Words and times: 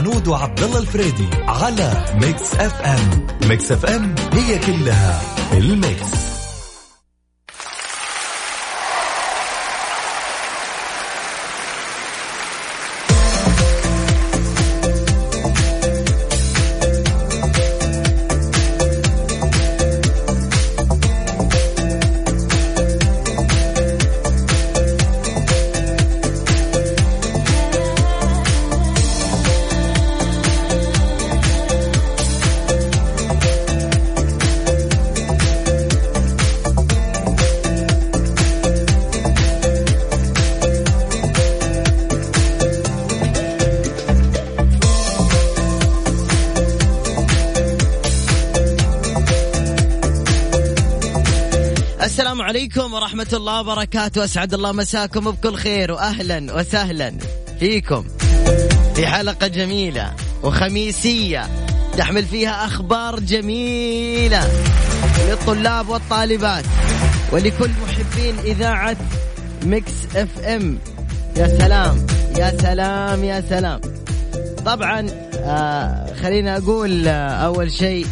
العنود 0.00 0.28
وعبد 0.28 0.62
الله 0.62 0.78
الفريدي 0.78 1.28
على 1.48 2.04
Mix 2.14 2.54
FM 2.54 3.26
Mix 3.48 3.72
FM 3.72 4.14
هي 4.32 4.58
كلها 4.58 5.22
ال 5.52 5.67
mix. 5.67 6.29
عليكم 52.42 52.94
ورحمة 52.94 53.26
الله 53.32 53.60
وبركاته. 53.60 54.24
أسعد 54.24 54.54
الله 54.54 54.72
مساكم 54.72 55.30
بكل 55.30 55.54
خير 55.54 55.92
وأهلا 55.92 56.54
وسهلا 56.54 57.14
فيكم. 57.60 58.04
في 58.94 59.06
حلقة 59.06 59.46
جميلة 59.46 60.14
وخميسية 60.42 61.48
تحمل 61.98 62.24
فيها 62.24 62.66
أخبار 62.66 63.20
جميلة 63.20 64.48
للطلاب 65.28 65.88
والطالبات 65.88 66.64
ولكل 67.32 67.70
محبين 67.82 68.38
إذاعة 68.44 68.96
Mix 69.62 69.92
FM. 70.16 70.78
يا 71.36 71.48
سلام 71.58 72.06
يا 72.38 72.56
سلام 72.62 73.24
يا 73.24 73.44
سلام. 73.48 73.80
طبعا 74.66 75.06
آه 75.34 76.14
خلينا 76.22 76.56
أقول 76.56 77.08
آه 77.08 77.30
أول 77.30 77.72
شيء 77.72 78.06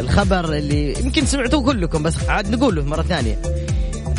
الخبر 0.00 0.52
اللي 0.52 1.00
يمكن 1.00 1.26
سمعتوه 1.26 1.62
كلكم 1.62 2.02
بس 2.02 2.14
عاد 2.28 2.54
نقوله 2.54 2.84
مرة 2.84 3.02
ثانية. 3.02 3.38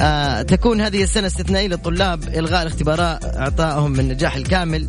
آه 0.01 0.41
تكون 0.41 0.81
هذه 0.81 1.03
السنة 1.03 1.28
استثنائية 1.28 1.67
للطلاب 1.67 2.23
إلغاء 2.23 2.62
الاختبارات 2.62 3.25
إعطائهم 3.25 4.00
النجاح 4.00 4.35
الكامل. 4.35 4.88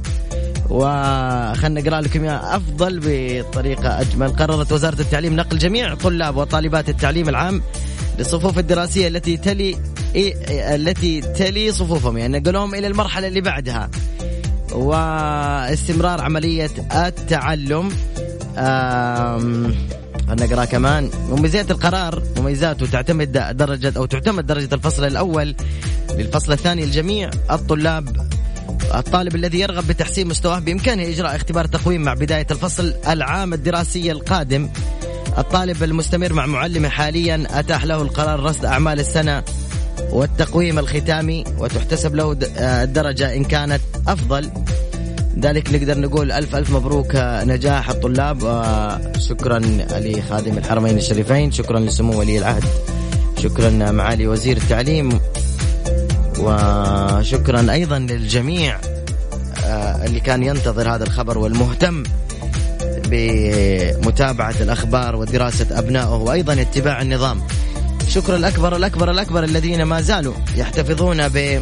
وخلنا 0.69 1.81
نقرأ 1.81 2.01
لكم 2.01 2.25
إياه. 2.25 2.57
أفضل 2.57 3.01
بطريقة 3.03 4.01
أجمل. 4.01 4.29
قررت 4.29 4.73
وزارة 4.73 5.01
التعليم 5.01 5.37
نقل 5.37 5.59
جميع 5.59 5.95
طلاب 5.95 6.37
وطالبات 6.37 6.89
التعليم 6.89 7.29
العام 7.29 7.63
للصفوف 8.19 8.59
الدراسية 8.59 9.09
التي 9.09 9.37
تلي 9.37 9.77
التي 10.51 11.21
تلي 11.21 11.73
صفوفهم. 11.73 12.19
يعني 12.19 12.39
نقلهم 12.39 12.75
إلى 12.75 12.87
المرحلة 12.87 13.27
اللي 13.29 13.41
بعدها. 13.41 13.91
واستمرار 14.73 16.21
عملية 16.21 16.71
التعلم. 16.95 17.93
خلنا 20.31 20.47
نقرا 20.47 20.65
كمان. 20.65 21.11
مميزات 21.31 21.71
القرار. 21.71 22.23
مميزاته 22.37 22.87
تعتمد 22.87 23.33
درجة 23.57 23.93
أو 23.97 24.07
تعتمد 24.07 24.47
درجة 24.47 24.75
الفصل 24.75 25.05
الأول 25.05 25.55
للفصل 26.11 26.53
الثاني 26.53 26.85
الجميع 26.85 27.31
الطلاب 27.51 28.31
الطالب 28.95 29.35
الذي 29.35 29.61
يرغب 29.61 29.87
بتحسين 29.87 30.29
مستواه 30.29 30.59
بإمكانه 30.59 31.03
إجراء 31.03 31.37
اختبار 31.37 31.67
تقويم 31.67 32.03
مع 32.03 32.15
بداية 32.15 32.47
الفصل 32.51 32.95
العام 33.09 33.55
الدراسي 33.55 34.13
القادم. 34.13 34.69
الطالب 35.39 35.83
المستمر 35.83 36.33
مع 36.33 36.47
معلمه 36.47 36.89
حاليا 36.89 37.47
أتاح 37.51 37.85
له 37.85 38.03
القرار 38.03 38.41
رصد 38.41 38.65
أعمال 38.65 39.01
السنة 39.01 39.43
والتقويم 40.11 40.79
الختامي 40.79 41.45
وتحتسب 41.59 42.15
له 42.15 42.37
الدرجة 42.59 43.37
إن 43.37 43.45
كانت 43.45 43.81
أفضل. 44.09 44.51
ذلك 45.39 45.73
نقدر 45.73 45.99
نقول 45.99 46.33
ألف 46.33 46.57
ألف 46.57 46.71
مبروك 46.71 47.17
نجاح 47.17 47.91
الطلاب 47.91 48.43
وشكرا 48.43 49.59
لخادم 49.93 50.59
الحرمين 50.59 50.99
الشريفين 50.99 51.53
شكرا 51.53 51.81
لسمو 51.81 52.19
ولي 52.19 52.39
العهد 52.39 52.65
شكرا 53.43 53.71
معالي 53.71 54.27
وزير 54.27 54.57
التعليم 54.57 55.21
وشكرا 56.39 57.73
أيضا 57.73 57.99
للجميع 57.99 58.79
آه، 59.67 60.05
اللي 60.05 60.21
كان 60.21 60.43
ينتظر 60.43 60.95
هذا 60.95 61.05
الخبر 61.05 61.39
والمهتم 61.39 62.03
بمتابعة 63.07 64.55
الأخبار 64.61 65.17
ودراسة 65.17 65.67
أبنائه 65.79 66.15
وأيضا 66.15 66.53
اتباع 66.53 67.03
النظام. 67.03 67.41
شكرا 68.09 68.37
الأكبر 68.37 68.77
الأكبر 68.77 69.11
الأكبر 69.11 69.45
الذين 69.45 69.83
ما 69.83 70.01
زالوا 70.01 70.35
يحتفظون 70.57 71.29
ب 71.29 71.37
آه، 71.37 71.61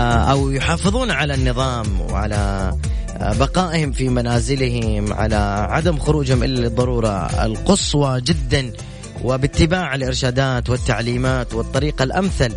أو 0.00 0.50
يحافظون 0.50 1.10
على 1.10 1.34
النظام 1.34 2.00
وعلى 2.00 2.72
آه، 3.16 3.32
بقائهم 3.32 3.92
في 3.92 4.08
منازلهم 4.08 5.12
على 5.12 5.66
عدم 5.70 5.98
خروجهم 5.98 6.42
إلا 6.42 6.60
للضرورة. 6.60 7.44
القصوى 7.44 8.20
جدا 8.20 8.72
وباتباع 9.24 9.94
الإرشادات 9.94 10.70
والتعليمات 10.70 11.54
والطريقة 11.54 12.02
الأمثل 12.02 12.52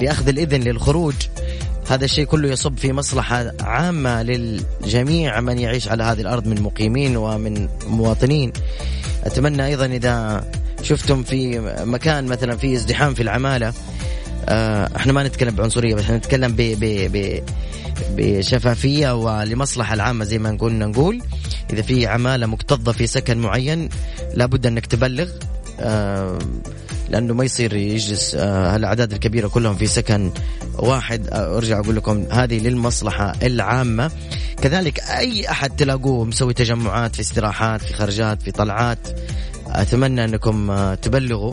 لأخذ 0.00 0.28
الإذن 0.28 0.60
للخروج. 0.60 1.14
هذا 1.88 2.04
الشيء 2.04 2.24
كله 2.24 2.48
يصب 2.48 2.78
في 2.78 2.92
مصلحة 2.92 3.52
عامة 3.60 4.22
للجميع 4.22 5.40
من 5.40 5.58
يعيش 5.58 5.88
على 5.88 6.04
هذه 6.04 6.20
الأرض 6.20 6.46
من 6.46 6.62
مقيمين 6.62 7.16
ومن 7.16 7.68
مواطنين. 7.86 8.52
أتمنى 9.24 9.66
أيضا 9.66 9.86
إذا 9.86 10.44
شفتم 10.82 11.22
في 11.22 11.60
مكان 11.84 12.26
مثلا 12.26 12.56
في 12.56 12.74
ازدحام 12.74 13.14
في 13.14 13.22
العمالة 13.22 13.68
آه، 13.68 13.72
إحنا 14.96 15.12
ما 15.12 15.22
نتكلم 15.22 15.54
بعنصرية 15.54 15.94
بس 15.94 16.10
نتكلم 16.10 16.52
ب 16.52 16.60
ب 17.12 17.42
بشفافية 18.16 19.14
ولمصلحة 19.14 19.94
العامة 19.94 20.24
زي 20.24 20.38
ما 20.38 20.56
قلنا 20.60 20.86
نقول. 20.86 21.22
إذا 21.72 21.82
في 21.82 22.06
عمالة 22.06 22.46
مكتظة 22.46 22.92
في 22.92 23.06
سكن 23.06 23.38
معين 23.38 23.88
لابد 24.34 24.66
أنك 24.66 24.86
تبلغ 24.86 25.28
آه، 25.80 26.38
لأنه 27.10 27.34
ما 27.34 27.44
يصير 27.44 27.74
يجلس 27.74 28.34
آه، 28.34 28.74
هالأعداد 28.74 29.12
الكبيرة 29.12 29.48
كلهم 29.48 29.76
في 29.76 29.86
سكن 29.86 30.30
واحد. 30.74 31.28
أرجع 31.32 31.80
أقول 31.80 31.96
لكم 31.96 32.26
هذه 32.30 32.58
للمصلحة 32.58 33.32
العامة. 33.42 34.10
كذلك 34.62 35.00
أي 35.00 35.50
أحد 35.50 35.76
تلاقوه 35.76 36.24
مسوي 36.24 36.54
تجمعات 36.54 37.14
في 37.14 37.20
استراحات 37.20 37.80
في 37.80 37.94
خرجات 37.94 38.42
في 38.42 38.50
طلعات 38.50 38.98
أتمنى 39.66 40.24
أنكم 40.24 40.94
تبلغوا. 40.94 41.52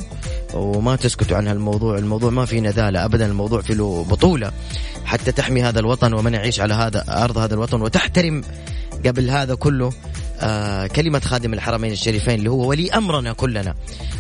وما 0.55 0.95
تسكتوا 0.95 1.37
عن 1.37 1.47
هالموضوع. 1.47 1.97
الموضوع 1.97 2.29
ما 2.29 2.45
في 2.45 2.61
نذالة 2.61 3.05
أبدا 3.05 3.25
الموضوع 3.25 3.61
في 3.61 3.73
له 3.73 4.03
بطولة. 4.03 4.51
حتى 5.05 5.31
تحمي 5.31 5.63
هذا 5.63 5.79
الوطن 5.79 6.13
ومن 6.13 6.33
يعيش 6.33 6.59
على 6.59 6.73
هذا 6.73 7.05
أرض 7.07 7.37
هذا 7.37 7.53
الوطن. 7.53 7.81
وتحترم 7.81 8.41
قبل 9.05 9.29
هذا 9.29 9.55
كله 9.55 9.93
آه 10.39 10.87
كلمة 10.87 11.19
خادم 11.19 11.53
الحرمين 11.53 11.91
الشريفين 11.91 12.33
اللي 12.33 12.49
هو 12.49 12.69
ولي 12.69 12.91
أمرنا 12.91 13.33
كلنا. 13.33 13.75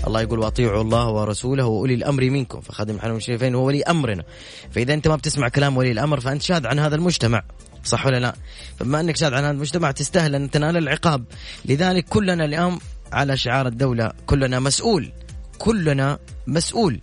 الله 0.07 0.21
يقول 0.21 0.39
وأطيعوا 0.39 0.81
الله 0.81 1.09
ورسوله 1.09 1.65
وأولي 1.65 1.93
الأمر 1.93 2.23
منكم. 2.29 2.61
فخادم 2.61 2.95
الحرمين 2.95 3.17
الشريفين 3.17 3.55
هو 3.55 3.65
ولي 3.65 3.83
أمرنا. 3.83 4.23
فإذا 4.71 4.93
أنت 4.93 5.07
ما 5.07 5.15
بتسمع 5.15 5.47
كلام 5.47 5.77
ولي 5.77 5.91
الأمر 5.91 6.19
فأنت 6.19 6.41
شاذ 6.41 6.67
عن 6.67 6.79
هذا 6.79 6.95
المجتمع. 6.95 7.43
صح 7.83 8.05
ولا 8.05 8.19
لا؟ 8.19 8.35
فبما 8.79 8.99
أنك 8.99 9.15
شاذ 9.15 9.33
عن 9.33 9.43
هذا 9.43 9.51
المجتمع 9.51 9.91
تستاهل 9.91 10.35
أن 10.35 10.51
تنال 10.51 10.77
العقاب. 10.77 11.23
لذلك 11.65 12.05
كلنا 12.09 12.45
اليوم 12.45 12.79
على 13.13 13.37
شعار 13.37 13.67
الدولة 13.67 14.11
كلنا 14.25 14.59
مسؤول 14.59 15.11
كلنا 15.57 16.19
مسؤول. 16.47 16.99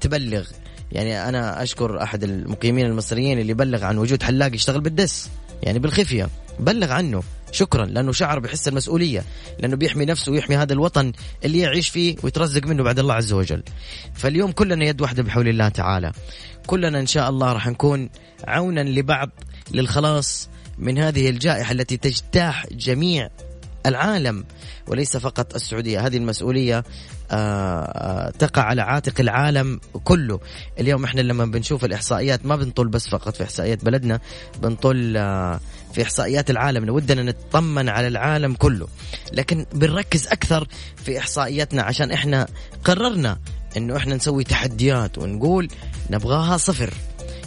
تبلغ 0.00 0.46
يعني 0.92 1.28
أنا 1.28 1.62
أشكر 1.62 2.02
أحد 2.02 2.24
المقيمين 2.24 2.86
المصريين 2.86 3.38
اللي 3.38 3.54
بلغ 3.54 3.84
عن 3.84 3.98
وجود 3.98 4.22
حلاق 4.22 4.54
يشتغل 4.54 4.80
بالدس 4.80 5.30
يعني 5.62 5.78
بالخفية. 5.78 6.28
بلغ 6.60 6.92
عنه 6.92 7.22
شكرا 7.52 7.86
لأنه 7.86 8.12
شعر 8.12 8.38
بحس 8.38 8.68
المسؤولية 8.68 9.24
لأنه 9.60 9.76
بيحمي 9.76 10.04
نفسه 10.04 10.32
ويحمي 10.32 10.56
هذا 10.56 10.72
الوطن 10.72 11.12
اللي 11.44 11.58
يعيش 11.58 11.88
فيه 11.88 12.16
ويترزق 12.22 12.66
منه 12.66 12.82
بعد 12.82 12.98
الله 12.98 13.14
عز 13.14 13.32
وجل. 13.32 13.62
فاليوم 14.14 14.52
كلنا 14.52 14.84
يد 14.84 15.00
واحدة 15.00 15.22
بحول 15.22 15.48
الله 15.48 15.68
تعالى. 15.68 16.12
كلنا 16.66 17.00
إن 17.00 17.06
شاء 17.06 17.30
الله 17.30 17.52
راح 17.52 17.66
نكون 17.66 18.10
عونا 18.44 18.80
لبعض 18.80 19.30
للخلاص 19.70 20.48
من 20.78 20.98
هذه 20.98 21.30
الجائحة 21.30 21.72
التي 21.72 21.96
تجتاح 21.96 22.66
جميع 22.72 23.28
العالم 23.86 24.44
وليس 24.86 25.16
فقط 25.16 25.54
السعودية. 25.54 26.06
هذه 26.06 26.16
المسؤولية 26.16 26.84
آه، 27.30 27.82
آه، 27.82 28.30
تقع 28.30 28.62
على 28.62 28.82
عاتق 28.82 29.20
العالم 29.20 29.80
كله. 30.04 30.40
اليوم 30.80 31.04
إحنا 31.04 31.20
لما 31.20 31.44
بنشوف 31.44 31.84
الإحصائيات 31.84 32.46
ما 32.46 32.56
بنطل 32.56 32.88
بس 32.88 33.08
فقط 33.08 33.36
في 33.36 33.42
إحصائيات 33.42 33.84
بلدنا 33.84 34.20
بنطل 34.62 35.14
آه، 35.16 35.60
في 35.92 36.02
إحصائيات 36.02 36.50
العالم. 36.50 36.90
ودنا 36.90 37.22
نطمن 37.22 37.88
على 37.88 38.08
العالم 38.08 38.54
كله. 38.54 38.88
لكن 39.32 39.66
بنركز 39.74 40.26
أكثر 40.26 40.68
في 41.04 41.18
إحصائياتنا 41.18 41.82
عشان 41.82 42.12
إحنا 42.12 42.46
قررنا 42.84 43.38
إنه 43.76 43.96
إحنا 43.96 44.14
نسوي 44.14 44.44
تحديات 44.44 45.18
ونقول 45.18 45.68
نبغاها 46.10 46.56
صفر. 46.56 46.94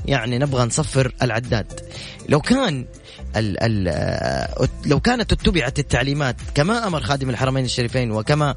يعني 0.09 0.37
نبغى 0.37 0.65
نصفر 0.65 1.13
العداد. 1.21 1.79
لو 2.29 2.41
كان 2.41 2.85
ال 3.35 3.57
ال 3.63 4.57
لو 4.85 4.99
كانت 4.99 5.31
اتبعت 5.31 5.79
التعليمات 5.79 6.35
كما 6.55 6.87
أمر 6.87 7.01
خادم 7.01 7.29
الحرمين 7.29 7.65
الشريفين 7.65 8.11
وكما 8.11 8.55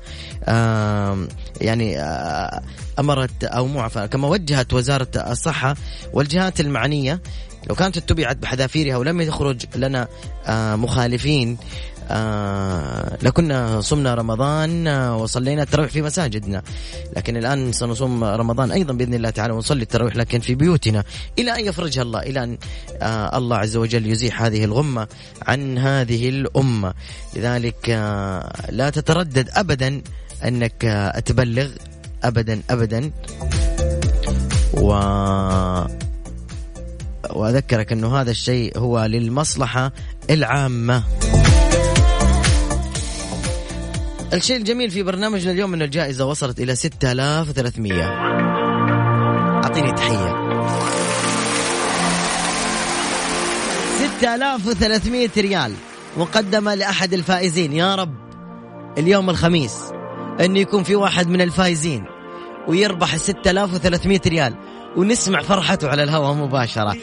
يعني 1.61 1.99
أمرت 2.99 3.45
أو 3.45 3.67
مو 3.67 3.89
كما 3.89 4.29
وجهت 4.29 4.73
وزارة 4.73 5.09
الصحة 5.17 5.77
والجهات 6.13 6.61
المعنية 6.61 7.21
لو 7.69 7.75
كانت 7.75 7.97
اتبعت 7.97 8.37
بحذافيرها 8.37 8.97
ولم 8.97 9.21
يخرج 9.21 9.65
لنا 9.77 10.09
مخالفين 10.77 11.59
آه 12.13 13.19
لكنا 13.23 13.81
صمنا 13.81 14.15
رمضان 14.15 14.87
آه 14.87 15.17
وصلينا 15.17 15.63
التراويح 15.63 15.91
في 15.91 16.03
مساجدنا. 16.03 16.63
لكن 17.17 17.37
الآن 17.37 17.73
سنصوم 17.73 18.25
رمضان 18.25 18.71
أيضا 18.71 18.95
بإذن 18.95 19.15
الله 19.15 19.31
تعالى 19.31 19.53
ونصلي 19.53 19.83
التراويح 19.83 20.17
لكن 20.17 20.41
في 20.41 20.55
بيوتنا. 20.55 21.05
إلى 21.39 21.51
أن 21.59 21.65
يفرجها 21.65 22.03
الله 22.03 22.21
إلى 22.21 22.45
أن 22.45 22.59
آه 23.03 23.39
الله 23.39 23.57
عز 23.57 23.77
وجل 23.77 24.07
يزيح 24.07 24.43
هذه 24.43 24.65
الغمة 24.65 25.09
عن 25.47 25.79
هذه 25.79 26.29
الأمة. 26.29 26.95
لذلك 27.37 27.89
لا 28.71 28.91
تتردد 28.91 29.51
أبدا 29.55 30.03
أنك 30.45 31.13
تبلغ 31.27 31.69
أبدا 32.25 32.63
أبدا. 32.71 33.11
و 34.73 34.89
وأذكرك 37.31 37.93
أنه 37.93 38.21
هذا 38.21 38.31
الشيء 38.31 38.79
هو 38.79 39.05
للمصلحة 39.05 39.93
العامة. 40.31 41.03
الشيء 44.33 44.57
الجميل 44.57 44.91
في 44.91 45.03
برنامجنا 45.03 45.53
اليوم 45.53 45.75
أن 45.75 45.83
الجائزة 45.83 46.25
وصلت 46.25 46.61
إلى 46.61 46.75
6300 46.75 48.05
أعطيني 49.65 49.93
تحية. 49.93 50.33
6300 53.99 55.29
ريال 55.39 55.73
مقدمة 56.17 56.75
لأحد 56.75 57.15
الفائزين. 57.15 57.73
يا 57.73 57.95
رب 57.95 58.15
اليوم 58.99 59.31
الخميس 59.31 59.75
أن 60.41 60.57
يكون 60.57 60.83
في 60.83 60.97
واحد 60.97 61.29
من 61.29 61.41
الفائزين 61.41 62.05
ويربح 62.69 63.17
6300 63.17 64.21
ريال 64.27 64.55
ونسمع 64.97 65.43
فرحته 65.43 65.89
على 65.89 66.03
الهواء 66.03 66.35
مباشرة. 66.35 66.97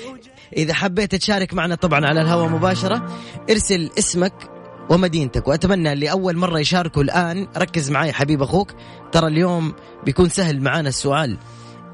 إذا 0.57 0.73
حبيت 0.73 1.15
تشارك 1.15 1.53
معنا 1.53 1.75
طبعا 1.75 2.05
على 2.05 2.21
الهواء 2.21 2.47
مباشرة 2.49 3.17
ارسل 3.49 3.89
اسمك 3.99 4.58
ومدينتك. 4.89 5.47
وأتمنى 5.47 5.93
اللي 5.93 6.11
اول 6.11 6.37
مرة 6.37 6.59
يشاركوا 6.59 7.03
الآن 7.03 7.47
ركز 7.57 7.91
معي 7.91 8.13
حبيب 8.13 8.41
أخوك 8.41 8.71
ترى 9.11 9.27
اليوم 9.27 9.73
بيكون 10.05 10.29
سهل 10.29 10.61
معانا 10.61 10.89
السؤال. 10.89 11.37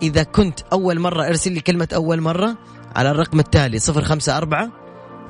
إذا 0.02 0.24
كنت 0.24 0.60
أول 0.74 1.00
مرة 1.00 1.28
ارسل 1.28 1.52
لي 1.52 1.62
كلمة 1.62 1.88
أول 1.94 2.22
مرة 2.22 2.58
على 2.96 3.12
الرقم 3.12 3.40
التالي 3.40 3.80
صفر 3.80 4.04
خمسة 4.04 4.38
أربعة 4.38 4.72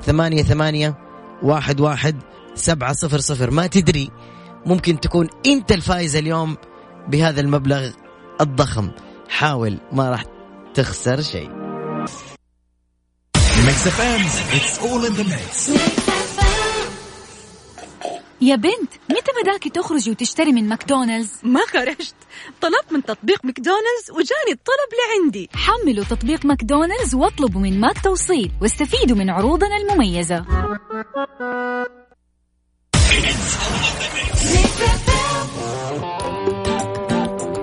ثمانية 0.02 0.42
ثمانية 0.42 0.98
واحد 1.42 1.80
واحد 1.80 2.16
سبعة 2.54 2.92
صفر 2.92 3.18
صفر. 3.18 3.50
ما 3.50 3.66
تدري 3.66 4.10
ممكن 4.66 5.00
تكون 5.00 5.28
أنت 5.46 5.72
الفائز 5.72 6.16
اليوم 6.16 6.56
بهذا 7.08 7.40
المبلغ 7.40 7.90
الضخم. 8.40 8.90
حاول 9.28 9.78
ما 9.92 10.10
راح 10.10 10.24
تخسر 10.74 11.20
شيء. 11.20 11.50
يا 18.46 18.56
بنت 18.56 18.92
متى 19.10 19.32
بداكي 19.42 19.70
تخرجي 19.70 20.10
وتشتري 20.10 20.52
من 20.52 20.68
ماكدونالدز؟ 20.68 21.30
ما 21.42 21.60
خرجت 21.60 22.14
طلبت 22.60 22.92
من 22.92 23.04
تطبيق 23.04 23.44
ماكدونالدز 23.44 24.10
وجاني 24.10 24.52
الطلب 24.52 24.90
لعندي. 24.98 25.50
حملوا 25.54 26.04
تطبيق 26.04 26.46
ماكدونالدز 26.46 27.14
واطلبوا 27.14 27.60
من 27.60 27.80
ماك 27.80 27.98
توصيل 28.04 28.52
واستفيدوا 28.62 29.16
من 29.16 29.30
عروضنا 29.30 29.76
المميزة. 29.76 30.44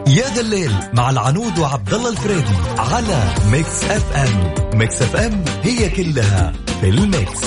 يا 0.07 0.33
ذا 0.36 0.41
الليل 0.41 0.71
مع 0.94 1.09
العنود 1.09 1.59
وعبد 1.59 1.94
الله 1.94 2.09
الفريدي 2.09 2.56
على 2.77 3.33
Mix 3.51 3.83
FM. 3.83 4.53
Mix 4.77 5.01
FM 5.01 5.45
هي 5.63 5.89
كلها 5.89 6.53
في 6.81 6.89
الميكس. 6.89 7.41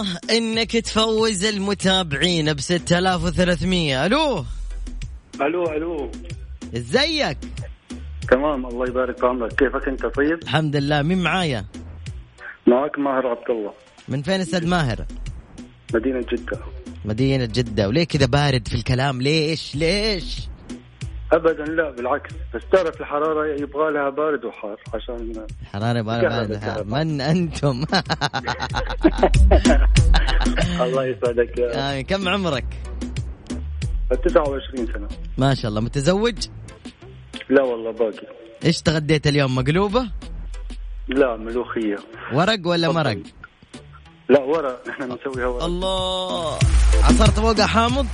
الله 0.00 0.18
إنك 0.30 0.76
تفوز 0.76 1.44
المتابعين 1.44 2.52
ب 2.52 2.60
6300 2.60 4.06
ألو؟ 4.06 4.44
ألو 5.40 5.64
ألو. 5.64 6.10
إزيك؟ 6.76 7.38
تمام 8.30 8.66
الله 8.66 8.88
يبارك 8.88 9.18
في 9.18 9.26
عمرك 9.26 9.52
كيفك 9.52 9.88
أنت 9.88 10.06
طيب؟ 10.06 10.42
الحمد 10.42 10.76
لله. 10.76 11.02
مين 11.02 11.22
معايا؟ 11.22 11.64
معك 12.66 12.98
ماهر 12.98 13.26
عبد 13.26 13.50
الله. 13.50 13.72
من 14.08 14.22
فين 14.22 14.40
أستاذ 14.40 14.66
ماهر؟ 14.66 15.04
مدينة 15.94 16.20
جدة. 16.32 16.58
مدينة 17.04 17.44
جدة. 17.44 17.88
وليه 17.88 18.04
كذا 18.04 18.26
بارد 18.26 18.68
في 18.68 18.74
الكلام؟ 18.74 19.22
ليش؟ 19.22 19.76
ليش؟ 19.76 20.40
ابدا 21.32 21.64
لا 21.64 21.90
بالعكس. 21.90 22.30
بس 22.54 22.62
تعرف 22.72 23.00
الحرارة 23.00 23.46
يبغى 23.46 23.92
لها 23.92 24.10
بارد 24.10 24.44
وحار 24.44 24.76
عشان 24.94 25.46
حرارة 25.72 26.00
بارد 26.02 26.22
بارد. 26.28 26.52
كهرباء. 26.60 27.04
من 27.04 27.20
أنتم؟ 27.20 27.84
الله 30.84 31.04
يسعدك 31.04 31.58
يا 31.58 31.98
آه، 31.98 32.00
كم 32.00 32.28
عمرك؟ 32.28 32.64
29 34.24 34.86
سنة. 34.86 35.08
ما 35.38 35.54
شاء 35.54 35.68
الله. 35.70 35.80
متزوج؟ 35.80 36.46
لا 37.50 37.62
والله 37.62 37.90
باقي. 37.92 38.26
إيش 38.64 38.82
تغديت 38.82 39.26
اليوم؟ 39.26 39.54
مقلوبة؟ 39.54 40.10
لا 41.08 41.36
ملوخية. 41.36 41.96
ورق 42.32 42.60
ولا. 42.66 42.92
مرق؟ 42.92 43.18
لا 44.28 44.40
ورق. 44.40 44.88
نحن 44.88 45.08
بنسويها 45.08 45.46
ورق. 45.46 45.64
الله. 45.64 46.54
عصرت 47.04 47.30
فوقها 47.40 47.66
حامض؟ 47.66 48.06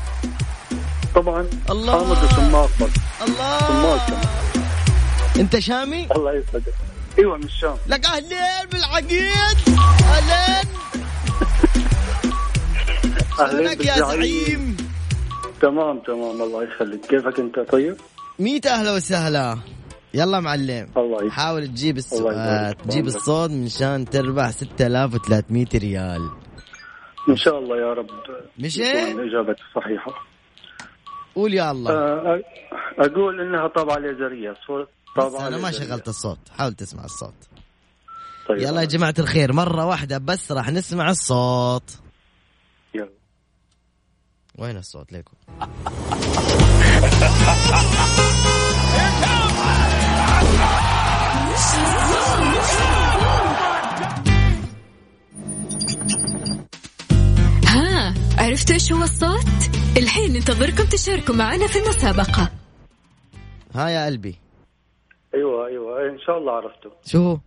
طبعا. 1.16 1.46
الله. 1.70 1.96
وسماق 2.11 2.70
بس. 2.80 2.90
سماق 3.18 3.70
الله. 3.70 3.99
كمان. 3.99 4.25
انت 5.40 5.58
شامي؟ 5.58 6.08
الله 6.16 6.32
يسعدك. 6.35 6.75
إيوه 7.18 7.37
من 7.37 7.44
الشام. 7.44 7.76
لك 7.87 8.06
أهلين 8.06 8.68
بالعقيد. 8.73 9.56
أهلين. 10.04 10.68
أهلين 13.40 13.80
يا 13.80 13.96
زعيم؟ 13.96 14.76
تمام 15.61 15.99
تمام. 15.99 16.42
الله 16.42 16.64
يخليك. 16.64 17.06
كيفك 17.06 17.40
أنت؟ 17.40 17.61
طيب؟ 17.61 17.96
ميت 18.38 18.66
أهلا 18.66 18.92
وسهلا. 18.92 19.58
يلا 20.14 20.40
معلم. 20.40 20.88
الله 20.96 21.30
حاول 21.30 21.66
تجيب 21.68 21.99
الله 22.12 22.32
يبارك 22.32 22.80
تجيب. 22.80 23.06
الصوت 23.06 23.50
من 23.50 24.04
تربح 24.04 24.50
6300 24.50 25.66
ريال. 25.75 26.30
إن 27.28 27.37
شاء 27.37 27.58
الله 27.58 27.76
يا 27.76 27.92
رب. 27.92 28.06
مش 28.58 28.80
إيه؟ 28.80 29.12
الاجابه 29.12 29.56
صحيحة. 29.75 30.36
قول 31.37 31.55
يا 31.55 31.71
الله. 31.71 31.90
آه، 31.93 32.43
أقول 32.99 33.40
إنها 33.40 33.69
طابعه 33.69 33.97
ليزرية 33.99 34.55
صوت 34.66 34.88
بس 35.16 35.25
طابعه 35.25 35.49
أنا 35.49 35.57
ما. 35.59 35.71
شغلت 35.71 36.09
الصوت 36.09 36.38
حاول 36.59 36.75
تسمع 36.75 37.05
الصوت. 37.05 37.35
طيب 38.49 38.59
يلا 38.59 38.81
يا 38.81 38.87
جماعة 38.87 39.14
الخير 39.19 39.52
مرة 39.52 39.87
واحدة 39.87 40.19
بس 40.19 40.52
راح 40.52 40.71
نسمع 40.71 41.11
الصوت. 41.11 41.90
يلا. 42.95 43.11
وين 44.59 44.76
الصوت؟ 44.76 45.12
ليكم. 45.12 45.37
عرفتوا 58.47 58.75
إيش 58.75 58.93
هو 58.93 59.03
الصوت؟ 59.03 59.76
الحين 59.97 60.33
ننتظركم 60.33 60.85
تشاركوا 60.85 61.35
معنا 61.35 61.67
في 61.67 61.79
المسابقة. 61.79 62.50
ها 63.75 63.88
يا 63.88 64.07
قلبي. 64.07 64.38
أيوه 65.35 65.67
أيوه. 65.67 66.00
إيه، 66.00 66.11
إن 66.11 66.19
شاء 66.19 66.38
الله 66.38 66.53
عرفته 66.53 66.91
شو 67.07 67.19
هو؟ 67.19 67.38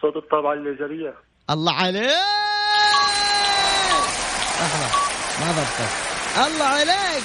صوت 0.00 0.16
الطابعة 0.16 0.52
الليزريه 0.52 1.14
الله 1.50 1.72
عليك! 1.72 2.10
لحظة 4.60 4.88
ما 5.40 5.52
ضبطت 5.52 5.80
الله 6.46 6.64
عليك! 6.64 7.24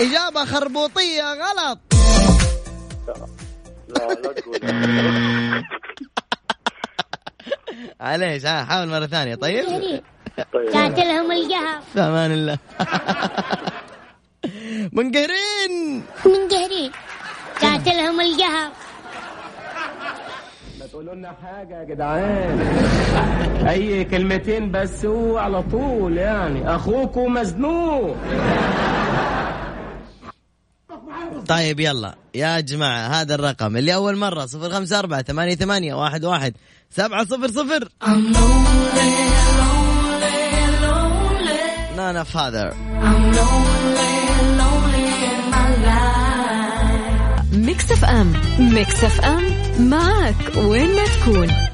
إجابة 0.00 0.44
خربوطية 0.44 1.22
غلط. 1.22 1.78
لا 3.88 4.14
لا 4.14 4.32
تقول. 4.32 4.58
معليش 8.00 8.46
ها 8.46 8.64
حاول 8.64 8.88
مرة 8.88 9.06
ثانية 9.06 9.34
طيب. 9.34 9.64
طيب. 10.52 10.68
قاتلهم 10.72 11.32
القهر 11.32 11.80
في 11.92 12.00
أمان 12.00 12.32
الله. 12.32 12.58
منقهرين. 14.92 16.02
من 16.26 16.48
قهرين 16.50 16.92
قاتلهم 17.62 18.20
القهر 18.20 18.70
تقولوا 20.90 21.14
لنا 21.14 21.36
حاجة 21.42 21.80
يا 21.80 21.84
جدعان. 21.84 22.60
أي 23.68 24.04
كلمتين 24.04 24.72
بس 24.72 25.04
هو 25.04 25.38
على 25.38 25.62
طول 25.62 26.16
يعني. 26.16 26.74
أخوكم 26.74 27.34
مزنوق. 27.34 28.16
طيب 31.48 31.80
يلا. 31.80 32.14
يا 32.34 32.60
جماعة 32.60 33.08
هذا 33.08 33.34
الرقم 33.34 33.76
اللي 33.76 33.94
أول 33.94 34.16
مرة 34.16 34.46
صفر 34.46 34.70
خمسة 34.70 34.98
أربعة 34.98 35.22
ثمانية 35.22 35.54
ثمانية 35.54 35.94
واحد 35.94 36.24
واحد 36.24 36.54
سبعة 36.90 37.24
صفر 37.24 37.48
صفر. 37.48 37.88
نانا 42.02 42.24
فاذر 42.24 42.74
ميكس 47.52 47.92
اف 47.92 48.04
ام 48.04 48.32
ميكس 48.58 49.04
اف 49.04 49.20
ام 49.20 49.42
معك 49.78 50.56
وين 50.56 50.96
ما 50.96 51.04
تكون 51.04 51.71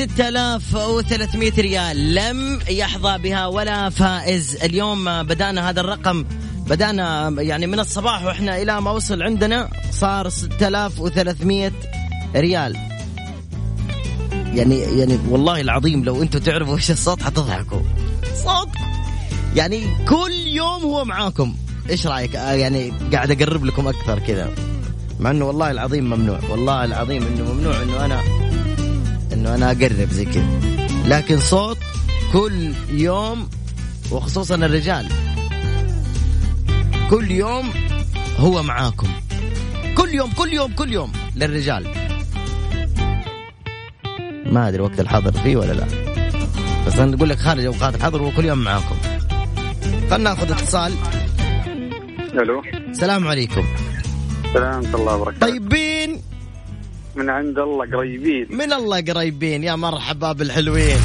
6300 0.00 1.52
ريال. 1.58 2.14
لم 2.14 2.58
يحظى 2.68 3.18
بها 3.18 3.46
ولا 3.46 3.90
فائز. 3.90 4.56
اليوم 4.56 5.22
بدأنا 5.22 5.70
هذا 5.70 5.80
الرقم. 5.80 6.24
بدأنا 6.66 7.28
يعني 7.38 7.66
من 7.66 7.80
الصباح 7.80 8.24
وإحنا 8.24 8.62
إلى 8.62 8.80
ما 8.80 8.90
وصل 8.90 9.22
عندنا 9.22 9.68
صار 9.90 10.28
6300 10.28 11.72
ريال. 12.36 12.76
يعني 14.54 14.78
يعني 14.78 15.18
والله 15.28 15.60
العظيم 15.60 16.04
لو 16.04 16.22
أنتم 16.22 16.38
تعرفوا 16.38 16.76
إيش 16.76 16.90
الصوت 16.90 17.22
حتضحكوا. 17.22 17.80
صوت. 18.44 18.68
يعني 19.56 19.82
كل 20.08 20.32
يوم 20.46 20.82
هو 20.82 21.04
معاكم. 21.04 21.54
إيش 21.90 22.06
رأيك؟ 22.06 22.36
آه 22.36 22.52
يعني 22.52 22.92
قاعد 23.12 23.30
أقرب 23.30 23.64
لكم 23.64 23.88
أكثر 23.88 24.18
كذا. 24.18 24.50
مع 25.20 25.30
إنه 25.30 25.44
والله 25.44 25.70
العظيم 25.70 26.04
ممنوع. 26.04 26.40
والله 26.50 26.84
العظيم 26.84 27.22
إنه 27.22 27.52
ممنوع 27.52 27.82
إنه 27.82 28.04
أنا 28.04 28.39
إنه 29.32 29.54
أنا 29.54 29.70
أقرب 29.70 30.08
زي 30.10 30.24
كذا. 30.24 30.60
لكن 31.06 31.38
صوت 31.38 31.78
كل 32.32 32.72
يوم 32.90 33.48
وخصوصا 34.10 34.54
الرجال. 34.54 35.08
كل 37.10 37.30
يوم 37.30 37.70
هو 38.38 38.62
معاكم. 38.62 39.08
كل 39.96 40.14
يوم 40.14 40.30
كل 40.32 40.52
يوم 40.52 40.72
كل 40.72 40.92
يوم 40.92 41.12
للرجال. 41.36 41.86
ما 44.46 44.68
أدري 44.68 44.82
وقت 44.82 45.00
الحظر 45.00 45.32
فيه 45.32 45.56
ولا 45.56 45.72
لا. 45.72 45.86
بس 46.86 46.98
أنا 46.98 47.16
أقول 47.16 47.28
لك 47.28 47.38
خارج 47.38 47.64
اوقات 47.64 47.94
الحظر 47.94 48.22
وكل 48.22 48.44
يوم 48.44 48.58
معاكم. 48.58 48.96
خلنا 50.10 50.30
ناخذ 50.30 50.52
اتصال. 50.52 50.92
ألو. 52.34 52.62
السلام 52.90 53.28
عليكم. 53.28 53.64
سلام 54.52 54.94
الله 54.94 55.16
وبركاته. 55.16 55.46
طيبين. 55.46 55.89
من 57.14 57.30
عند 57.30 57.58
الله 57.58 57.96
قريبين. 57.96 58.46
من 58.50 58.72
الله 58.72 59.00
قريبين. 59.00 59.64
يا 59.64 59.76
مرحبا 59.76 60.32
بالحلوين. 60.32 60.98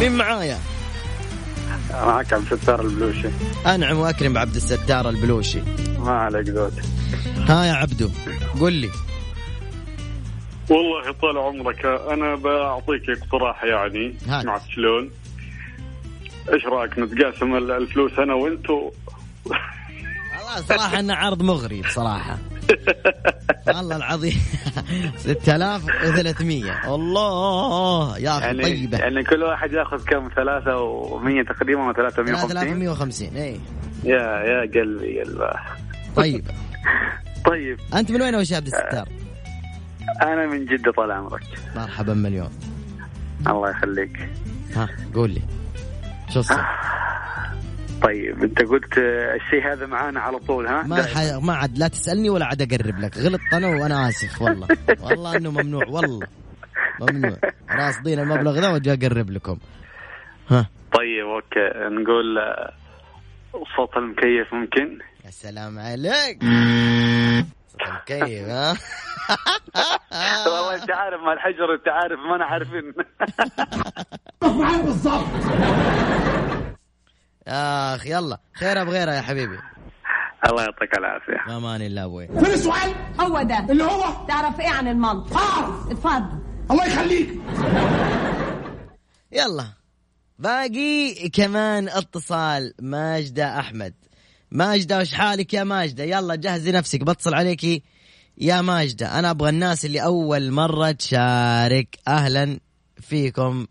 مين 0.00 0.12
معايا؟ 0.12 0.58
معك 1.90 2.32
عبد 2.32 2.52
الستار 2.52 2.80
البلوشي. 2.80 3.28
أنعم 3.66 3.98
وأكرم 3.98 4.38
عبد 4.38 4.54
الستار 4.54 5.08
البلوشي. 5.08 5.60
ما 5.98 6.10
عليك 6.10 6.46
زود 6.46 6.80
ها 7.48 7.64
يا 7.64 7.72
عبدو 7.72 8.10
قل 8.60 8.72
لي. 8.72 8.90
والله 10.68 11.12
طال 11.22 11.38
عمرك. 11.38 11.84
أنا 11.84 12.34
بعطيك 12.36 13.10
اقتراح 13.10 13.64
يعني. 13.64 14.14
هات. 14.28 14.40
اسمع 14.40 14.60
شلون؟ 14.74 15.10
إيش 16.52 16.64
رأيك 16.64 16.98
نتقاسم 16.98 17.54
ال- 17.54 17.70
الفلوس 17.70 18.12
أنا 18.18 18.34
وأنتو؟ 18.34 18.90
والله 19.44 20.66
صراحة 20.68 20.98
انه 21.00 21.14
عرض 21.14 21.42
مغري 21.42 21.82
بصراحة. 21.82 22.38
والله 23.76 23.96
العظيم. 23.96 24.40
6300 25.16 26.94
الله 26.94 28.18
يا 28.18 28.38
أخي 28.38 28.44
يعني 28.46 28.62
طيبة. 28.62 28.98
يعني 28.98 29.24
كل 29.24 29.42
واحد 29.42 29.72
ياخذ 29.72 30.04
كم؟ 30.04 30.28
ثلاثة 30.36 30.76
ومية 30.80 31.42
تقريبا 31.42 31.82
ولا 31.82 31.92
350 31.92 32.48
350 32.48 33.36
اي 33.36 33.60
يا 34.04 34.16
يا 34.20 34.60
قلبي 34.60 35.20
قلبي. 35.22 35.48
طيبة 36.16 36.54
طيب. 37.50 37.78
أنت 37.94 38.10
من 38.10 38.22
وين 38.22 38.34
اول 38.34 38.46
شيء 38.46 38.56
عبد 38.56 38.66
الستار؟ 38.66 39.08
أنا 40.22 40.46
من 40.46 40.64
جدة 40.66 40.92
طال 40.92 41.10
عمرك. 41.10 41.42
مرحبا 41.76 42.14
مليون. 42.14 42.50
الله 43.46 43.70
يخليك. 43.70 44.28
ها 44.76 44.88
قول 45.14 45.30
لي. 45.30 45.42
شو 46.30 46.40
الصوت؟ 46.40 46.58
طيب 48.02 48.42
انت 48.42 48.62
قلت 48.62 48.98
الشيء 48.98 49.72
هذا 49.72 49.86
معانا 49.86 50.20
على 50.20 50.38
طول 50.38 50.66
ها؟ 50.66 50.82
ما 50.82 50.96
دائما. 50.96 51.38
ح... 51.38 51.42
ما 51.44 51.54
عاد 51.54 51.78
لا 51.78 51.88
تسألني 51.88 52.30
ولا 52.30 52.44
عاد 52.44 52.62
أقرب 52.62 52.98
لك. 53.00 53.18
غلط 53.18 53.40
أنا 53.52 53.68
وأنا 53.68 54.08
آسف 54.08 54.42
والله. 54.42 54.68
والله 55.02 55.36
إنه 55.36 55.50
ممنوع 55.50 55.84
والله. 55.88 56.26
ممنوع. 57.00 57.36
راصدين 57.70 58.18
المبلغ 58.18 58.60
ذا 58.60 58.68
وأجي 58.68 58.92
أقرب 58.92 59.30
لكم. 59.30 59.58
ها؟ 60.50 60.66
طيب 60.94 61.26
okay. 61.26 61.94
نقول 62.02 62.38
آه، 62.38 62.72
صوت 63.76 63.96
المكيف 63.96 64.54
ممكن؟ 64.54 64.98
يا 65.24 65.30
سلام 65.30 65.78
عليك. 65.78 66.42
صوت 67.72 67.82
المكيف 67.88 68.48
ها؟ 68.48 68.74
والله 70.46 70.74
أنت 70.74 70.90
عارف 70.90 71.20
مع 71.20 71.32
الحجر 71.32 71.74
أنت 71.74 71.88
عارف 71.88 72.18
ما 72.20 72.36
أنا 72.36 72.44
عارفين. 72.44 72.92
يا 74.42 76.37
آخ 77.48 78.06
يلا. 78.06 78.38
خيره 78.54 78.84
بغيره 78.84 79.12
يا 79.12 79.20
حبيبي. 79.20 79.58
الله 80.48 80.62
يعطيك 80.62 80.98
العافية. 80.98 81.56
أمان 81.56 81.82
الله 81.82 82.04
أبوي 82.04 82.26
فين 82.26 82.46
السؤال؟ 82.46 82.94
هو 83.20 83.42
ده. 83.42 83.58
اللي 83.70 83.84
هو؟ 83.84 84.26
تعرف 84.28 84.60
إيه 84.60 84.68
عن 84.68 84.88
المنطق 84.88 85.36
اعرف 85.36 85.90
اتفضل. 85.90 86.38
الله 86.70 86.86
يخليك. 86.86 87.28
يلا. 89.32 89.64
باقي 90.38 91.28
كمان 91.28 91.88
اتصال 91.88 92.74
ماجدة 92.80 93.58
أحمد. 93.58 93.94
ماجدة 94.50 94.98
وش 94.98 95.14
حالك 95.14 95.54
يا 95.54 95.64
ماجدة؟ 95.64 96.04
يلا 96.04 96.34
جهزي 96.34 96.72
نفسك 96.72 97.00
بتصل 97.00 97.34
عليكي 97.34 97.82
يا 98.38 98.60
ماجدة. 98.60 99.18
أنا 99.18 99.30
أبغى 99.30 99.50
الناس 99.50 99.84
اللي 99.84 100.04
أول 100.04 100.50
مرة 100.50 100.90
تشارك. 100.90 101.98
أهلا 102.08 102.60
فيكم. 103.00 103.66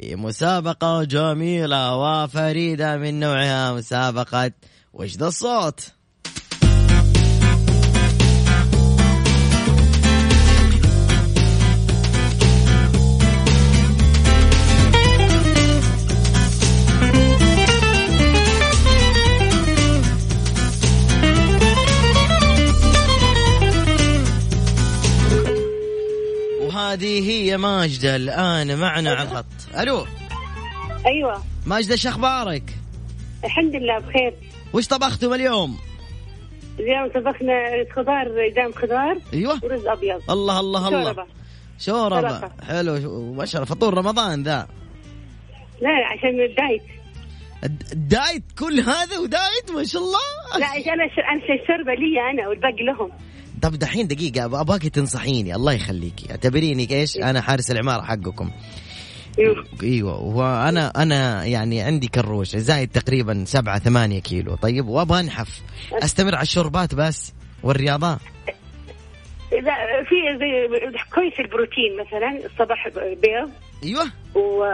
في 0.00 0.16
مسابقة 0.16 1.04
جميلة 1.04 1.96
وفريدة 1.96 2.96
من 2.96 3.20
نوعها 3.20 3.72
مسابقة 3.72 4.50
وش 4.92 5.16
ذا 5.16 5.26
الصوت. 5.26 5.92
وهذه 26.88 27.30
هي 27.30 27.56
ماجدة 27.56 28.16
الآن 28.16 28.78
معنا 28.78 29.14
على 29.14 29.22
الخط. 29.28 29.44
ألو. 29.78 30.06
أيوه. 31.06 31.42
ماجدة 31.66 31.96
شو 31.96 32.08
أخبارك؟ 32.08 32.62
الحمد 33.44 33.74
لله 33.74 33.98
بخير. 33.98 34.34
وش 34.72 34.86
طبختم 34.86 35.32
اليوم؟ 35.32 35.78
اليوم 36.78 37.08
طبخنا 37.08 37.84
خضار 37.96 38.50
قدام 38.50 38.72
خضار. 38.72 39.18
أيوه. 39.32 39.60
ورز 39.64 39.86
أبيض. 39.86 40.30
الله 40.30 40.60
الله 40.60 40.88
الله. 40.88 41.04
شوربة. 41.04 41.26
شوربة. 41.78 42.30
سلطة. 42.40 42.50
حلو. 42.68 43.32
ما 43.32 43.44
شاء 43.44 43.62
الله 43.62 43.74
فطور 43.74 43.94
رمضان 43.94 44.42
ذا. 44.42 44.68
لا 45.80 45.90
عشان 46.12 46.40
ال 46.40 46.47
diet. 46.47 46.82
ال 47.64 47.79
د- 47.79 48.08
diet 48.08 48.44
كل 48.58 48.80
هذا 48.80 49.18
و 49.18 49.28
diet 49.28 49.70
ما 49.74 49.84
شاء 49.84 50.02
الله. 50.02 50.58
لا 50.58 50.66
عشان 50.66 50.92
أنا 50.92 51.04
أنا 51.04 51.62
الشوربة 51.62 51.94
لي 51.94 52.30
أنا 52.30 52.48
والباقي 52.48 52.84
لهم. 52.84 53.10
طب 53.62 53.74
دحين 53.78 54.06
دقيقة 54.06 54.48
أب- 54.48 54.54
أبغاك 54.54 54.82
تنصحيني 54.82 55.54
الله 55.54 55.72
يخليكي. 55.72 56.30
اعتبريني 56.30 56.88
إيش؟ 56.90 57.16
أنا 57.16 57.40
حارس 57.40 57.70
العمارة 57.70 58.02
حقكم. 58.02 58.50
إيوه. 59.82 60.20
وأنا 60.20 61.02
أنا 61.02 61.44
يعني 61.44 61.80
عندي 61.80 62.08
كروش 62.08 62.56
زايد 62.56 62.88
تقريبا 62.88 63.44
سبعة 63.46 63.78
ثمانية 63.78 64.20
كيلو. 64.20 64.54
طيب 64.54 64.88
وأبغى 64.88 65.20
أنحف. 65.20 65.60
أستمر 65.92 66.34
على 66.34 66.42
الشوربات 66.42 66.94
بس 66.94 67.32
والرياضات 67.62 68.18
لا 69.52 70.04
في 70.08 70.14
زي 70.38 70.68
كويس 71.14 71.32
البروتين 71.40 71.96
مثلا 72.06 72.46
الصباح 72.46 72.88
بيض. 72.94 73.50
أيوه. 73.84 74.04
و... 74.34 74.64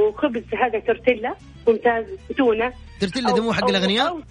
وخبز 0.00 0.42
هذا 0.62 0.78
تورتيلا 0.86 1.34
ممتاز 1.68 2.04
تونة. 2.36 2.72
ترتيلا 3.00 3.30
ده 3.32 3.42
مو 3.42 3.52
حق 3.52 3.68
الأغنياء؟ 3.68 4.18
أو- 4.20 4.22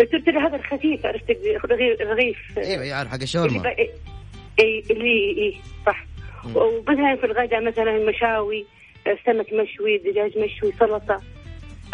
التورتيلا 0.00 0.46
هذا 0.46 0.56
الخفيف 0.56 1.06
عرفت 1.06 1.30
رغيف 1.64 2.00
رغيف 2.00 2.58
أيوه 2.58 2.94
عارف 2.94 3.10
حق 3.10 3.22
الشاورما 3.22 3.68
اي 4.60 4.82
اللي 4.90 5.34
اي 5.38 5.60
صح. 5.86 6.04
ومثلا 6.54 7.16
في 7.16 7.26
الغداء 7.26 7.60
مثلا 7.60 7.98
مشاوي 8.10 8.66
سمك 9.26 9.52
مشوي 9.52 9.98
دجاج 9.98 10.38
مشوي 10.38 10.72
سلطة 10.72 11.22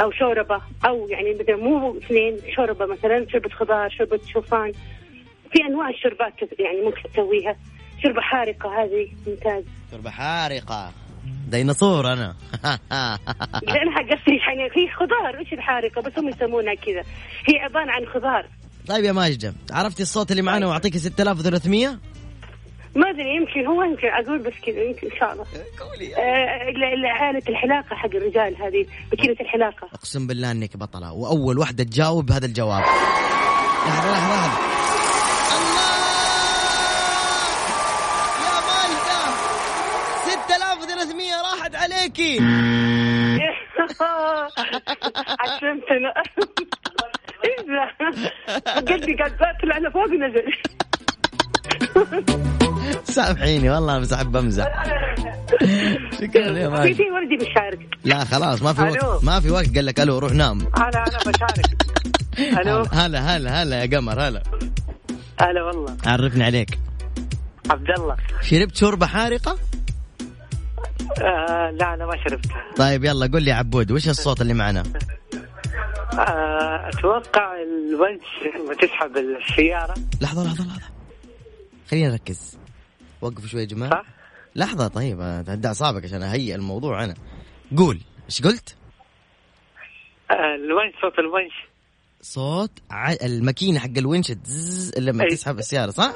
أو 0.00 0.11
شوربة 0.11 0.62
أو 0.87 1.09
يعني 1.09 1.35
مثلا 1.35 1.57
مو 1.57 1.99
اثنين 1.99 2.37
شوربة 2.57 2.87
مثلا 2.87 3.26
شوربة 3.33 3.49
خضار 3.49 3.90
شوربة 3.90 4.21
شوفان. 4.33 4.73
في 5.52 5.62
أنواع 5.69 5.88
الشوربات 5.88 6.33
يعني 6.59 6.80
ممكن 6.80 7.02
تسويها. 7.12 7.57
شوربة 8.02 8.21
حارقة 8.21 8.83
هذه 8.83 9.09
ممتاز. 9.26 9.64
شوربة 9.90 10.11
حارقة. 10.11 10.92
ديناصور 11.49 12.12
أنا. 12.12 12.35
لانها 13.69 14.03
قصدي 14.03 14.37
يعني 14.49 14.71
في 14.71 14.89
خضار 14.97 15.39
إيش 15.39 15.53
الحارقه 15.53 16.03
بس 16.03 16.12
هم 16.19 16.29
يسمونها 16.29 16.75
كذا. 16.75 17.03
هي 17.49 17.59
عبارة 17.59 17.91
عن 17.91 18.07
خضار. 18.07 18.47
طيب 18.89 19.05
يا 19.05 19.12
ماجدة 19.12 19.55
عرفتي 19.73 20.03
الصوت 20.03 20.31
اللي 20.31 20.43
معنا 20.43 20.67
واعطيك 20.67 20.97
6300 20.97 21.99
ما 22.97 23.11
أدري 23.11 23.37
يمكن 23.37 23.67
هو 23.67 23.83
يمكن 23.83 24.09
أقول 24.09 24.39
بس 24.39 24.53
كذا 24.67 24.83
يمكن 24.83 25.07
إن 25.11 25.17
شاء 25.21 25.33
الله. 25.33 25.45
آه، 26.19 26.69
ال- 26.69 26.85
ال- 26.85 27.07
آلة 27.31 27.43
الحلاقة 27.49 27.97
حق 27.97 28.07
الرجال 28.15 28.57
هذه 28.62 28.87
ماكينة 29.12 29.37
الحلاقة. 29.41 29.89
أقسم 29.95 30.27
بالله 30.27 30.50
إنك 30.50 30.77
بطلة 30.77 31.12
وأول 31.12 31.59
واحدة 31.59 31.85
تجاوب 31.85 32.31
هذا 32.33 32.47
الجواب. 32.47 32.81
لحظة 32.83 34.11
لحظة 34.11 34.12
لحظة 34.12 34.59
الله 35.57 35.91
يا 38.45 38.57
ماجدة 38.69 39.21
6300 40.25 41.43
عليكي 42.11 42.38
عشمتنا؟ 45.40 46.12
قلبي 48.89 49.15
قاعد 49.15 49.56
طلع 49.63 49.78
لفوق 49.78 50.02
ونزل 50.02 50.52
سامحيني 53.04 53.71
والله 53.71 53.99
بس 53.99 54.13
احب 54.13 54.37
امزح 54.37 54.67
شكرا 56.21 56.58
يا 56.58 56.69
في 56.69 56.69
ماجدة 56.69 56.95
في 56.95 57.11
وردي 57.11 57.37
بيشارك. 57.37 57.99
لا 58.04 58.25
خلاص 58.25 58.63
ما 58.63 58.73
في. 58.73 58.82
وقت 58.82 59.25
ما 59.25 59.41
في 59.41 59.50
وقت. 59.50 59.76
قال 59.76 59.87
لك 59.87 60.00
ألو 60.00 60.19
روح 60.19 60.32
نام. 60.32 60.61
أنا 60.61 60.89
أنا 60.89 61.19
بشارك. 61.19 61.67
ألو. 62.39 62.82
هلا 62.93 63.37
هلا 63.37 63.63
هلا 63.63 63.84
يا 63.84 63.97
قمر 63.97 64.21
هلا. 64.21 64.43
هلا 65.41 65.63
والله. 65.63 65.97
عرفني 66.06 66.45
عليك. 66.45 66.78
عبد 67.71 67.91
الله. 67.91 68.17
شربت 68.43 68.76
شوربة 68.76 69.06
حارقة؟ 69.06 69.58
آه 71.18 71.70
لا 71.70 71.94
أنا 71.94 72.06
ما 72.06 72.16
شربتها 72.25 72.64
طيب 72.76 73.04
يلا 73.04 73.26
قول 73.32 73.42
لي 73.42 73.52
عبود 73.52 73.90
وش 73.92 74.08
الصوت 74.08 74.40
اللي 74.40 74.54
معنا؟ 74.54 74.82
آه 76.18 76.88
أتوقع 76.88 77.52
الونش 77.62 78.25
لما 78.56 78.75
تسحب 78.75 79.16
السيارة 79.16 79.94
لحظة 80.20 80.44
لحظة 80.44 80.64
لحظة 80.66 80.90
خلينا 81.90 82.10
نركز 82.10 82.58
وقفوا 83.20 83.49
شوي 83.49 83.60
يا 83.60 83.66
جماعة 83.66 83.90
صح؟ 83.90 84.04
لحظة 84.56 84.88
طيب 84.88 85.20
هدى 85.20 85.68
أعصابك 85.68 86.04
عشان 86.04 86.23
أهيئ 86.23 86.54
الموضوع 86.54 87.04
أنا 87.04 87.14
قول 87.76 88.00
إيش 88.26 88.42
قلت؟ 88.42 88.76
آه 90.30 90.54
الونش 90.54 90.94
صوت 91.02 91.18
الونش 91.18 91.52
صوت 92.23 92.70
ع... 92.90 93.12
الماكينة 93.12 93.78
حق 93.80 93.99
الونش 93.99 94.26
تزز 94.26 94.99
لما 94.99 95.25
أي. 95.25 95.28
تسحب 95.28 95.58
السيارة 95.58 95.90
صح؟ 95.90 96.14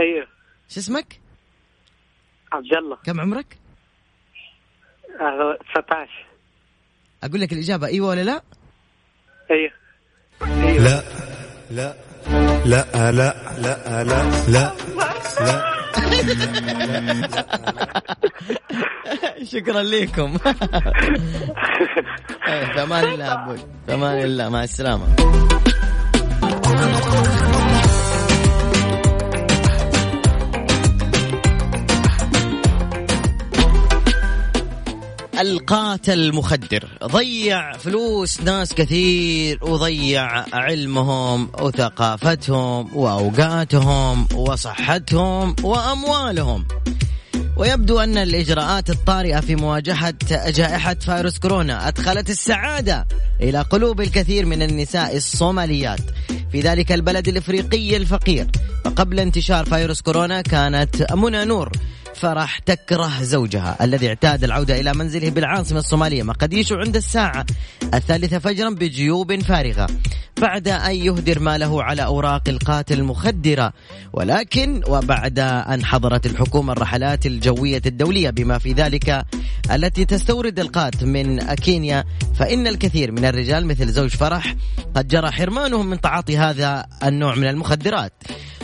أيوه 0.00 0.26
شو 0.68 0.80
اسمك؟ 0.80 1.20
عبد 2.52 2.74
الله 2.74 2.96
كم 3.04 3.20
عمرك؟ 3.20 3.58
آه 5.20 5.58
19 5.72 6.10
أقول 7.24 7.40
لك 7.40 7.52
الإجابة 7.52 7.86
أيوة 7.86 8.08
ولا 8.08 8.20
لا؟ 8.24 8.42
أيوه 9.50 9.70
لا. 10.78 11.02
لا. 11.70 11.94
لا 12.66 12.84
لا 12.94 13.12
لا 13.12 14.04
لا 14.04 14.04
لا 14.48 14.72
لا. 15.46 15.62
شكرا 19.44 19.82
لكم. 19.82 20.36
إيه، 22.48 22.64
في 22.72 22.82
أمان 22.82 23.04
الله 23.04 23.24
عبود 23.24 23.60
في 23.86 23.94
أمان 23.94 24.18
الله 24.24 24.48
مع 24.48 24.64
السلامة. 24.64 25.06
القاتل 35.40 36.12
المخدر 36.12 36.88
ضيع 37.04 37.72
فلوس 37.72 38.40
ناس 38.40 38.74
كثير 38.74 39.64
وضيع 39.64 40.44
علمهم 40.54 41.48
وثقافتهم 41.60 42.96
وأوقاتهم 42.96 44.28
وصحتهم 44.34 45.56
وأموالهم. 45.62 46.64
ويبدو 47.56 48.00
أن 48.00 48.18
الإجراءات 48.18 48.90
الطارئة 48.90 49.40
في 49.40 49.56
مواجهة 49.56 50.14
جائحة 50.46 50.94
فيروس 50.94 51.38
كورونا 51.38 51.88
أدخلت 51.88 52.30
السعادة 52.30 53.06
إلى 53.40 53.60
قلوب 53.60 54.00
الكثير 54.00 54.46
من 54.46 54.62
النساء 54.62 55.16
الصوماليات. 55.16 56.00
في 56.52 56.60
ذلك 56.60 56.92
البلد 56.92 57.28
الإفريقي 57.28 57.96
الفقير. 57.96 58.46
فقبل 58.84 59.20
انتشار 59.20 59.64
فيروس 59.64 60.00
كورونا 60.00 60.42
كانت 60.42 61.12
منى 61.12 61.44
نور 61.44 61.72
فرح 62.18 62.58
تكره 62.58 63.22
زوجها 63.22 63.84
الذي 63.84 64.08
اعتاد 64.08 64.44
العودة 64.44 64.80
إلى 64.80 64.94
منزله 64.94 65.30
بالعاصمة 65.30 65.78
الصومالية 65.78 66.22
مقديشو 66.22 66.74
عند 66.74 66.96
الساعة 66.96 67.46
الثالثة 67.94 68.38
فجرا 68.38 68.70
بجيوب 68.70 69.40
فارغة 69.40 69.86
بعد 70.40 70.68
أن 70.68 70.94
يهدر 70.94 71.38
ماله 71.38 71.82
على 71.82 72.04
أوراق 72.04 72.48
القاتل 72.48 72.98
المخدرة. 72.98 73.72
ولكن 74.12 74.82
وبعد 74.88 75.38
أن 75.38 75.84
حظرت 75.84 76.26
الحكومة 76.26 76.72
الرحلات 76.72 77.26
الجوية 77.26 77.82
الدولية 77.86 78.30
بما 78.30 78.58
في 78.58 78.72
ذلك 78.72 79.24
التي 79.70 80.04
تستورد 80.04 80.60
القات 80.60 81.04
من 81.04 81.54
كينيا 81.54 82.04
فإن 82.34 82.66
الكثير 82.66 83.12
من 83.12 83.24
الرجال 83.24 83.66
مثل 83.66 83.88
زوج 83.88 84.10
فرح 84.10 84.54
قد 84.94 85.08
جرى 85.08 85.30
حرمانهم 85.30 85.86
من 85.86 86.00
تعاطي 86.00 86.38
هذا 86.38 86.86
النوع 87.04 87.34
من 87.34 87.46
المخدرات. 87.46 88.12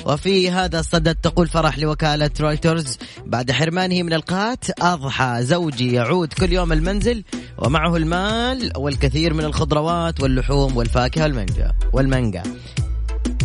وفي 0.06 0.50
هذا 0.50 0.80
الصدد 0.80 1.14
تقول 1.14 1.48
فرح 1.48 1.78
لوكالة 1.78 2.30
رويترز. 2.40 2.98
بعد 3.26 3.52
حرمانه 3.52 4.02
من 4.02 4.12
القات 4.12 4.64
أضحى 4.80 5.38
زوجي 5.40 5.92
يعود 5.92 6.32
كل 6.32 6.52
يوم 6.52 6.72
المنزل 6.72 7.24
ومعه 7.58 7.96
المال 7.96 8.72
والكثير 8.76 9.34
من 9.34 9.44
الخضروات 9.44 10.20
واللحوم 10.20 10.76
والفاكهة 10.76 11.22
والمانجا 11.22 11.72
والمانجا. 11.92 12.42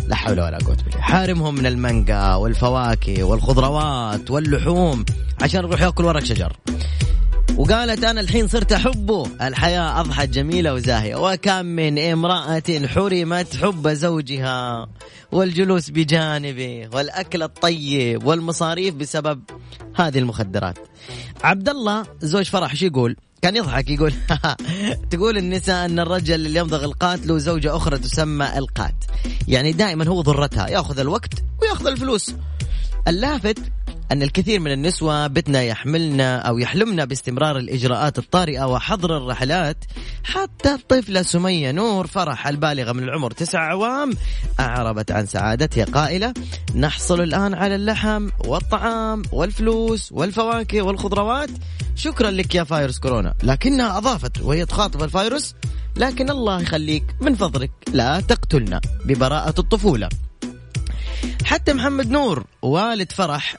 لا 0.06 0.16
حول 0.16 0.40
ولا 0.40 0.58
قوة 0.58 0.76
بالله. 0.76 1.00
حارمهم 1.00 1.54
من 1.54 1.66
المانجا 1.66 2.34
والفواكه 2.34 3.24
والخضروات 3.24 4.30
واللحوم 4.30 5.04
عشان 5.42 5.64
يروح 5.64 5.82
ياكل 5.82 6.04
ورق 6.04 6.24
شجر. 6.24 6.56
وقالت 7.60 8.04
أنا 8.04 8.20
الحين 8.20 8.48
صرت 8.48 8.72
أحبه. 8.72 9.26
الحياة 9.42 10.00
أضحت 10.00 10.28
جميلة 10.28 10.74
وزاهية. 10.74 11.16
وكم 11.16 11.66
من 11.66 11.98
امرأة 11.98 12.86
حرمت 12.86 13.56
حب 13.56 13.88
زوجها. 13.88 14.86
والجلوس 15.32 15.90
بجانبه 15.90 16.88
والأكل 16.92 17.42
الطيب 17.42 18.26
والمصاريف 18.26 18.94
بسبب 18.94 19.42
هذه 19.94 20.18
المخدرات. 20.18 20.78
عبد 21.44 21.68
الله 21.68 22.06
زوج 22.20 22.44
فرح 22.44 22.74
شو 22.74 22.86
يقول؟ 22.86 23.16
كان 23.42 23.56
يضحك 23.56 23.90
يقول 23.90 24.12
تقول 25.10 25.38
النساء 25.38 25.84
أن 25.84 25.98
الرجل 26.00 26.34
اللي 26.34 26.60
يمضغ 26.60 26.84
القات 26.84 27.26
له 27.26 27.38
زوجه 27.38 27.76
أخرى 27.76 27.98
تسمى 27.98 28.58
القات. 28.58 29.04
يعني 29.48 29.72
دائما 29.72 30.08
هو 30.08 30.20
ضرتها 30.20 30.68
يأخذ 30.68 30.98
الوقت 30.98 31.34
ويأخذ 31.62 31.86
الفلوس. 31.86 32.34
اللافت 33.08 33.58
أن 34.12 34.22
الكثير 34.22 34.60
من 34.60 34.72
النسوة 34.72 35.26
بدنا 35.26 35.62
يحملنا 35.62 36.38
أو 36.38 36.58
يحلمنا 36.58 37.04
باستمرار 37.04 37.56
الإجراءات 37.56 38.18
الطارئة 38.18 38.64
وحظر 38.64 39.16
الرحلات. 39.16 39.84
حتى 40.24 40.74
الطفلة 40.74 41.22
سمية 41.22 41.70
نور 41.70 42.06
فرح 42.06 42.48
البالغة 42.48 42.92
من 42.92 43.02
العمر 43.02 43.30
تسع 43.30 43.60
عوام 43.60 44.12
أعربت 44.60 45.10
عن 45.10 45.26
سعادتها 45.26 45.84
قائلة 45.84 46.34
نحصل 46.74 47.20
الآن 47.20 47.54
على 47.54 47.74
اللحم 47.74 48.28
والطعام 48.44 49.22
والفلوس 49.32 50.12
والفواكه 50.12 50.82
والخضروات. 50.82 51.50
شكرا 51.96 52.30
لك 52.30 52.54
يا 52.54 52.64
فايروس 52.64 52.98
كورونا. 52.98 53.34
لكنها 53.42 53.98
أضافت 53.98 54.40
وهي 54.40 54.66
تخاطب 54.66 55.02
الفايروس 55.02 55.54
لكن 55.96 56.30
الله 56.30 56.60
يخليك 56.60 57.04
من 57.20 57.34
فضلك 57.34 57.70
لا 57.92 58.20
تقتلنا 58.20 58.80
ببراءة 59.04 59.60
الطفولة. 59.60 60.08
حتى 61.44 61.72
محمد 61.72 62.10
نور 62.10 62.44
والد 62.62 63.12
فرح 63.12 63.56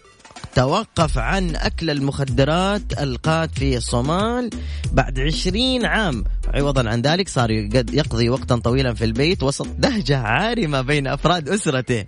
توقف 0.55 1.17
عن 1.17 1.55
أكل 1.55 1.89
المخدرات 1.89 2.99
القات 2.99 3.49
في 3.59 3.77
الصومال 3.77 4.49
بعد 4.91 5.19
عشرين 5.19 5.85
عام. 5.85 6.23
عوضا 6.53 6.89
عن 6.89 7.01
ذلك 7.01 7.29
صار 7.29 7.51
يقضي 7.51 8.29
وقتا 8.29 8.55
طويلا 8.55 8.93
في 8.93 9.05
البيت 9.05 9.43
وسط 9.43 9.67
دهجة 9.77 10.17
عارمة 10.17 10.81
بين 10.81 11.07
أفراد 11.07 11.49
أسرته. 11.49 12.05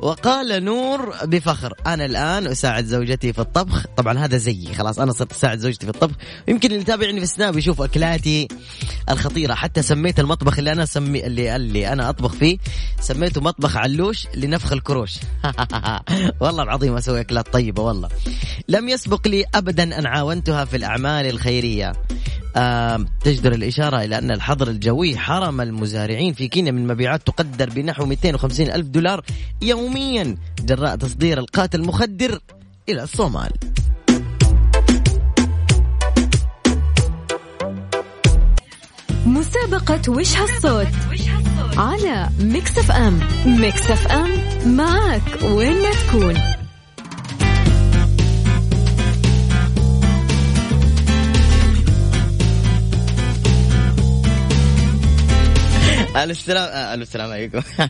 وقال 0.00 0.64
نور 0.64 1.14
بفخر 1.24 1.74
أنا 1.86 2.04
الآن 2.04 2.46
أساعد 2.46 2.84
زوجتي 2.84 3.32
في 3.32 3.38
الطبخ. 3.38 3.86
طبعا 3.96 4.18
هذا 4.18 4.36
زيي 4.36 4.74
خلاص 4.74 4.98
أنا 4.98 5.12
صرت 5.12 5.32
أساعد 5.32 5.58
زوجتي 5.58 5.86
في 5.86 5.92
الطبخ. 5.92 6.14
يمكن 6.48 6.68
اللي 6.68 6.80
يتابعني 6.80 7.20
في 7.20 7.26
سناب 7.26 7.58
يشوف 7.58 7.82
أكلاتي 7.82 8.48
الخطيرة. 9.10 9.54
حتى 9.54 9.82
سميت 9.82 10.20
المطبخ 10.20 10.58
اللي 10.58 10.72
أنا 10.72 10.84
سمي 10.84 11.26
اللي 11.26 11.56
اللي 11.56 11.92
أنا 11.92 12.10
أطبخ 12.10 12.32
فيه 12.32 12.58
سميته 13.00 13.40
مطبخ 13.40 13.76
علوش 13.76 14.26
لنفخ 14.34 14.72
الكروش. 14.72 15.14
والله 16.40 16.62
العظيم 16.62 16.96
أسوي 16.96 17.20
أكلات 17.20 17.52
طيبة. 17.52 17.75
والله. 17.78 18.08
لم 18.68 18.88
يسبق 18.88 19.28
لي 19.28 19.44
أبدا 19.54 19.98
أن 19.98 20.06
عاونتها 20.06 20.64
في 20.64 20.76
الأعمال 20.76 21.26
الخيرية. 21.26 21.92
آه 22.56 23.04
تجدر 23.24 23.52
الإشارة 23.52 24.04
إلى 24.04 24.18
أن 24.18 24.30
الحظر 24.30 24.68
الجوي 24.68 25.18
حرم 25.18 25.60
المزارعين 25.60 26.34
في 26.34 26.48
كينيا 26.48 26.72
من 26.72 26.86
مبيعات 26.86 27.26
تقدر 27.26 27.70
بنحو 27.70 28.06
250 28.06 28.70
ألف 28.70 28.86
دولار 28.86 29.24
يوميا 29.62 30.36
جراء 30.64 30.96
تصدير 30.96 31.38
القاتل 31.38 31.80
المخدر 31.80 32.40
إلى 32.88 33.02
الصومال. 33.02 33.50
مسابقة 39.26 40.12
وش 40.12 40.36
هالصوت؟ 40.36 40.86
على 41.76 42.28
Mix 42.40 42.78
FM. 42.78 43.20
Mix 43.46 43.90
FM 43.90 44.30
معك 44.76 45.42
وين 45.42 45.82
ما 45.82 45.90
تكون. 45.90 46.65
السلام 56.24 56.68
آه، 56.72 56.94
السلام 56.94 57.30
عليكم. 57.30 57.60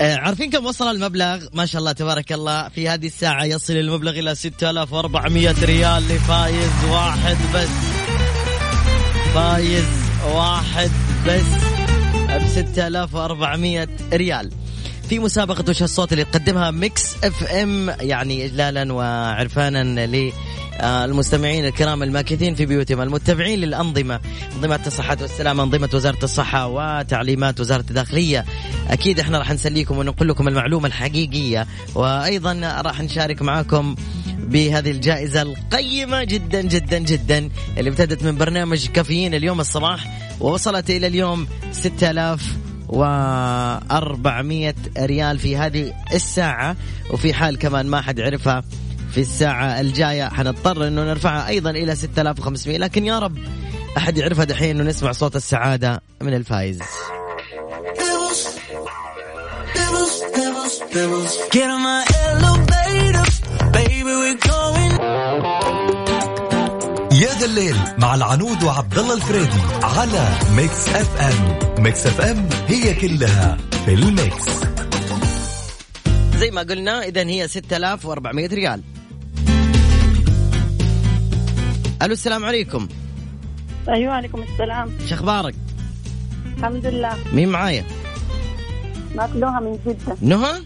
آه، 0.00 0.16
عارفين 0.16 0.50
كم 0.50 0.66
وصل 0.66 0.90
المبلغ؟ 0.90 1.46
ما 1.52 1.66
شاء 1.66 1.80
الله 1.80 1.92
تبارك 1.92 2.32
الله. 2.32 2.68
في 2.68 2.88
هذه 2.88 3.06
الساعة 3.06 3.44
يصل 3.44 3.72
المبلغ 3.72 4.18
إلى 4.18 4.34
6400 4.34 5.64
ريال 5.64 6.02
لفايز 6.02 6.84
واحد 6.90 7.36
بس. 7.54 7.68
فايز 9.34 9.88
واحد 10.34 10.90
بس 11.26 11.42
ب 12.28 12.46
6400 12.54 13.88
ريال. 14.12 14.50
في 15.08 15.18
مسابقة 15.18 15.64
وش 15.68 15.82
الصوت 15.82 16.12
اللي 16.12 16.24
تقدمها 16.24 16.70
Mix 16.70 17.14
FM 17.24 17.90
يعني 18.00 18.44
اجلالا 18.44 18.92
وعرفانا 18.92 20.06
للمستمعين 20.80 21.64
الكرام 21.66 22.02
الماكثين 22.02 22.54
في 22.54 22.66
بيوتهم 22.66 23.00
المتبعين 23.00 23.58
للأنظمة 23.58 24.20
أنظمة 24.56 24.80
الصحة 24.86 25.16
والسلامة 25.20 25.62
أنظمة 25.62 25.88
وزارة 25.94 26.24
الصحة 26.24 26.66
وتعليمات 26.66 27.60
وزارة 27.60 27.84
الداخلية. 27.90 28.44
أكيد 28.88 29.20
إحنا 29.20 29.38
راح 29.38 29.52
نسليكم 29.52 29.98
ونقول 29.98 30.28
لكم 30.28 30.48
المعلومة 30.48 30.86
الحقيقية 30.86 31.66
وأيضا 31.94 32.80
راح 32.84 33.00
نشارك 33.00 33.42
معاكم 33.42 33.94
بهذه 34.38 34.90
الجائزة 34.90 35.42
القيمة 35.42 36.24
جدا 36.24 36.60
جدا 36.62 36.98
جدا 36.98 37.48
اللي 37.78 37.90
ابتدت 37.90 38.22
من 38.24 38.38
برنامج 38.38 38.86
كافيين 38.86 39.34
اليوم 39.34 39.60
الصباح 39.60 40.20
ووصلت 40.40 40.90
إلى 40.90 41.06
اليوم 41.06 41.46
6000 41.72 42.42
و400 42.88 44.74
ريال 44.98 45.38
في 45.38 45.56
هذه 45.56 45.92
الساعة 46.14 46.76
وفي 47.10 47.34
حال 47.34 47.58
كمان 47.58 47.86
ما 47.86 48.00
حد 48.00 48.20
عرفها 48.20 48.64
في 49.12 49.20
الساعة 49.20 49.80
الجاية. 49.80 50.28
حنضطر 50.28 50.88
إنه 50.88 51.04
نرفعها 51.04 51.48
أيضا 51.48 51.70
إلى 51.70 51.96
6500 51.96 52.78
لكن 52.78 53.06
يا 53.06 53.18
رب 53.18 53.38
أحد 53.96 54.18
يعرفها 54.18 54.44
دحين 54.44 54.80
إنه 54.80 54.90
نسمع 54.90 55.12
صوت 55.12 55.36
السعادة 55.36 56.02
من 56.20 56.34
الفايز. 56.34 56.78
Get 61.54 61.68
on 61.76 61.82
my 61.82 62.02
elevator, 62.26 63.26
baby, 63.76 64.12
we're 64.22 64.40
going. 64.50 64.92
يا 67.12 67.32
ذا 67.38 67.46
الليل 67.46 67.76
مع 67.98 68.14
العنود 68.14 68.62
وعبد 68.62 68.98
الله 68.98 69.14
الفريدي 69.14 69.60
على 69.82 70.28
Mix 70.56 70.88
FM 70.88 71.58
Mix 71.82 72.06
FM 72.06 72.48
هي 72.68 72.94
كلها 72.94 73.56
في 73.84 73.94
ال 73.94 74.04
mix. 74.04 74.44
زي 76.36 76.50
ما 76.50 76.62
قلنا 76.62 77.02
اذا 77.02 77.22
هي 77.22 77.48
6400 77.48 78.46
ريال. 78.46 78.82
ألو 82.02 82.12
السلام 82.12 82.44
عليكم. 82.44 82.88
أيوه 83.88 84.12
عليكم 84.12 84.42
السلام. 84.42 84.98
شو 85.08 85.14
أخبارك؟ 85.14 85.54
الحمد 86.58 86.86
لله. 86.86 87.16
مين 87.32 87.48
معايا؟ 87.48 87.84
ماكلوها 89.14 89.60
من 89.60 89.78
جدة. 89.86 90.16
نهى؟ 90.20 90.62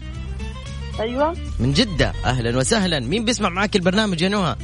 أيوه. 0.99 1.35
من 1.59 1.73
جدة؟ 1.73 2.13
أهلا 2.25 2.57
وسهلا. 2.57 2.99
مين 2.99 3.25
بيسمع 3.25 3.49
معاك 3.49 3.75
البرنامج 3.75 4.21
يا 4.21 4.29
نهى؟ 4.29 4.55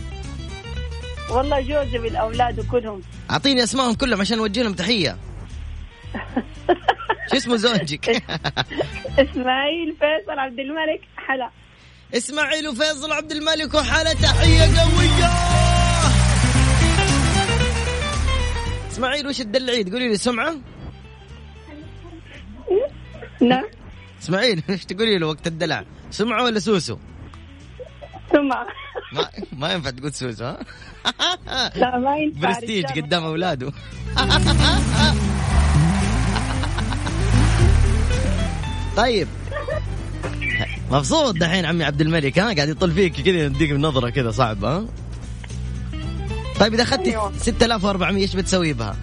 والله 1.30 1.62
جوزي 1.62 1.98
بالأولاد 1.98 2.60
وكلهم. 2.60 3.02
أعطيني 3.32 3.64
أسمائهم 3.64 3.94
كلهم 3.94 4.22
عشان 4.22 4.40
أوجه 4.40 4.64
لهم 4.64 4.74
تحية. 4.74 5.18
شو 7.32 7.38
اسمه 7.38 7.56
زوجك؟ 7.56 8.10
إسماعيل 9.24 9.96
فيصل 10.00 10.40
عبد 10.40 10.60
الملك. 10.60 11.02
حلا. 11.18 11.50
إسماعيل 12.14 12.68
وفيصل 12.68 13.12
عبد 13.12 13.32
الملك 13.32 13.74
وحالة 13.74 14.14
تحية 14.14 14.80
قوية. 14.82 15.51
اسماعيل 18.92 19.28
وش 19.28 19.38
تدلعي 19.38 19.84
تقولي 19.84 20.08
لي 20.08 20.18
سمعة. 20.18 20.56
نعم. 23.42 23.66
اسماعيل 24.22 24.64
وش 24.70 24.86
تقولي 24.86 25.18
له 25.18 25.28
وقت 25.28 25.48
الدلع؟ 25.48 25.84
سمعة 26.12 26.44
ولا 26.44 26.60
سوسو؟ 26.60 26.98
سمع 28.32 28.68
ما, 29.14 29.30
ما 29.52 29.74
ينفع 29.74 29.90
تقول 29.90 30.14
سوسو 30.14 30.46
ها؟ 30.46 30.60
لا 31.76 31.98
ما 31.98 32.18
ينفع 32.18 32.40
برستيج. 32.40 32.86
قدام 32.86 33.24
أولاده. 33.24 33.72
طيب. 38.98 39.28
مبسوط 40.92 41.36
دحين 41.38 41.66
عمي 41.66 41.84
عبد 41.84 42.02
الملك 42.02 42.40
ها؟ 42.40 42.54
قاعد 42.54 42.70
يطل 42.70 42.92
فيك 42.92 43.22
كذا 43.22 43.46
يديك 43.46 43.72
بنظره 43.72 44.10
كذا 44.10 44.32
صعبة 44.32 44.78
ها؟ 44.78 44.86
طيب 46.62 46.74
إذا 46.74 46.84
أخذتي 46.84 47.12
أيوة. 47.12 47.32
6400 47.38 48.22
إيش 48.22 48.36
بتسوي 48.36 48.74
بها؟ 48.74 48.96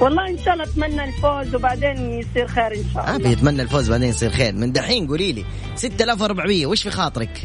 والله 0.00 0.28
إن 0.28 0.38
شاء 0.44 0.54
الله 0.54 0.64
أتمنى 0.64 1.04
الفوز 1.04 1.54
وبعدين 1.54 2.10
يصير 2.10 2.46
خير 2.46 2.74
إن 2.74 2.84
شاء 2.94 3.08
آه 3.08 3.16
الله 3.16 3.28
بيتمنى 3.28 3.62
الفوز 3.62 3.90
بعدين 3.90 4.08
يصير 4.08 4.30
خير 4.30 4.54
من 4.54 4.72
دحين 4.72 5.06
قولي 5.06 5.32
لي 5.32 5.44
6400 5.76 6.66
وش 6.66 6.82
في 6.82 6.90
خاطرك؟ 6.90 7.42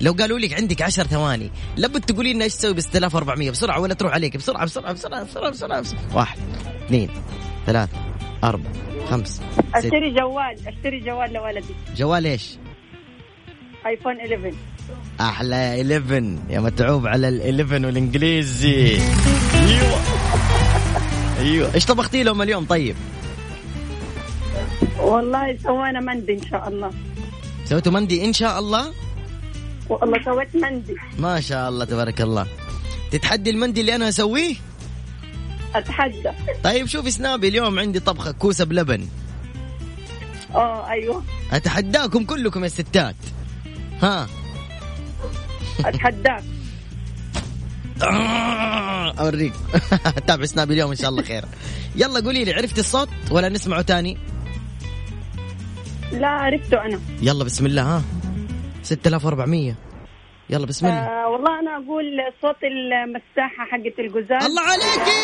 لو 0.00 0.12
قالوا 0.12 0.38
لك 0.38 0.52
عندك 0.54 0.82
10 0.82 1.04
ثواني 1.04 1.50
لابد 1.76 2.00
تقولي 2.00 2.32
لنا 2.32 2.44
إيش 2.44 2.54
تسوي 2.54 2.72
ب 2.74 2.80
6400 2.80 3.50
بسرعة 3.50 3.80
ولا 3.80 3.94
تروح 3.94 4.12
عليك 4.12 4.36
بسرعة 4.36 4.64
بسرعة 4.64 4.92
بسرعة 4.92 5.24
بسرعة 5.24 5.50
بسرعة, 5.50 5.80
بسرعة. 5.80 6.16
واحد 6.16 6.38
اثنين 6.86 7.10
ثلاثة 7.66 7.96
أربعة 8.44 8.72
خمسة 9.10 9.42
أشتري 9.74 10.14
جوال 10.20 10.68
أشتري 10.68 11.00
جوال 11.00 11.32
لولدي 11.32 11.74
جوال 11.96 12.26
إيش؟ 12.26 12.58
آيفون 13.86 14.20
11 14.20 14.54
أحلى 15.20 15.80
11 15.80 16.36
يا 16.50 16.60
متعوب 16.60 17.06
على 17.06 17.28
ال 17.28 17.60
11 17.60 17.86
والإنجليزي. 17.86 19.00
أيوه. 19.54 20.00
أيوه. 21.38 21.74
إيش 21.74 21.84
طبختي 21.86 22.22
لهم 22.22 22.42
اليوم 22.42 22.64
طيب؟ 22.64 22.96
والله 25.00 25.56
سوينا 25.62 26.00
مندي 26.00 26.32
إن 26.32 26.42
شاء 26.50 26.68
الله. 26.68 26.90
سويتوا 27.64 27.92
مندي 27.92 28.24
إن 28.24 28.32
شاء 28.32 28.58
الله؟ 28.58 28.92
والله 29.88 30.24
سويت 30.24 30.56
مندي. 30.56 30.96
ما 31.18 31.40
شاء 31.40 31.68
الله 31.68 31.84
تبارك 31.84 32.20
الله. 32.20 32.46
تتحدي 33.10 33.50
المندي 33.50 33.80
اللي 33.80 33.94
أنا 33.94 34.08
أسويه؟ 34.08 34.54
أتحدى. 35.74 36.30
طيب 36.64 36.86
شوفي 36.86 37.10
سنابي 37.10 37.48
اليوم 37.48 37.78
عندي 37.78 38.00
طبخة 38.00 38.30
كوسة 38.30 38.64
بلبن. 38.64 39.06
آه 40.54 40.90
أيوه. 40.90 41.22
أتحداكم 41.52 42.24
كلكم 42.24 42.64
يا 42.64 42.68
ستات. 42.68 43.16
ها. 44.02 44.26
اتحداك 45.84 46.42
آه، 48.02 49.12
أوريك. 49.20 49.52
تابع 50.26 50.44
سنابي 50.44 50.74
اليوم 50.74 50.90
إن 50.90 50.96
شاء 50.96 51.10
الله 51.10 51.22
خير. 51.22 51.44
يلا 51.96 52.20
قولي 52.20 52.44
لي 52.44 52.52
عرفتي 52.52 52.80
الصوت 52.80 53.08
ولا 53.30 53.48
نسمعه 53.48 53.82
تاني؟ 53.82 54.18
لا 56.12 56.28
عرفته 56.28 56.84
أنا. 56.84 57.00
يلا 57.22 57.44
بسم 57.44 57.66
الله 57.66 57.82
ها. 57.82 58.02
6400 58.82 59.74
يلا 60.50 60.66
بسم 60.66 60.86
الله. 60.86 60.98
آه 60.98 61.28
والله 61.28 61.60
أنا 61.60 61.70
أقول 61.70 62.04
صوت 62.42 62.56
المساحة 62.64 63.64
حقت 63.70 63.98
القزاز 63.98 64.44
الله 64.44 64.62
عليكي. 64.62 65.20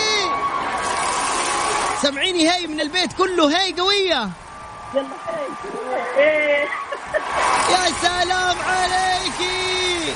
سمعيني 2.03 2.49
هاي 2.49 2.67
من 2.67 2.81
البيت 2.81 3.13
كله. 3.13 3.57
هاي 3.61 3.73
قوية. 3.73 4.31
يلا 4.95 5.07
إيه. 6.19 6.84
يا 7.75 7.91
سلام 8.03 8.57
عليكي 8.59 10.13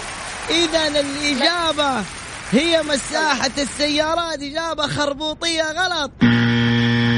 إذا 0.50 1.00
الإجابة 1.00 2.04
هي 2.52 2.82
مساحة 2.82 3.50
السيارات. 3.58 4.42
إجابة 4.42 4.86
خربوطية 4.86 5.62
غلط. 5.62 6.12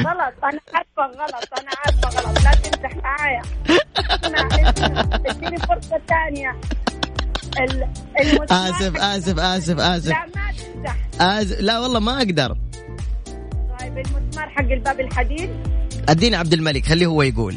غلط. 0.07 0.35
أنا 0.45 0.61
عارفة 0.75 1.03
غلط. 1.23 1.49
أنا 1.59 1.71
عارفة 1.87 2.09
غلط. 2.21 2.45
لا 2.45 2.51
تمزح 2.51 2.97
معايا. 3.05 3.43
أنا- 3.69 5.31
اديني 5.31 5.59
فرصة 5.59 6.01
ثانية. 6.09 6.61
ال- 7.61 7.89
المسمار 8.21 8.71
آسف 8.71 8.97
آسف 8.97 9.39
آسف 9.39 9.79
آسف. 9.79 10.07
لا 10.09 10.27
ما 10.37 10.53
تمزح 10.53 10.97
آسف. 11.21 11.61
لا 11.61 11.79
والله 11.79 12.01
ما 12.01 12.19
أقدر. 12.19 12.57
طيب 13.81 13.99
المسمار 13.99 14.49
حق 14.49 14.61
الباب 14.71 15.01
الحديد. 15.01 15.51
أديني 16.09 16.37
عبد 16.37 16.53
الملك 16.53 16.87
خليه 16.87 17.07
هو 17.07 17.23
يقول. 17.23 17.57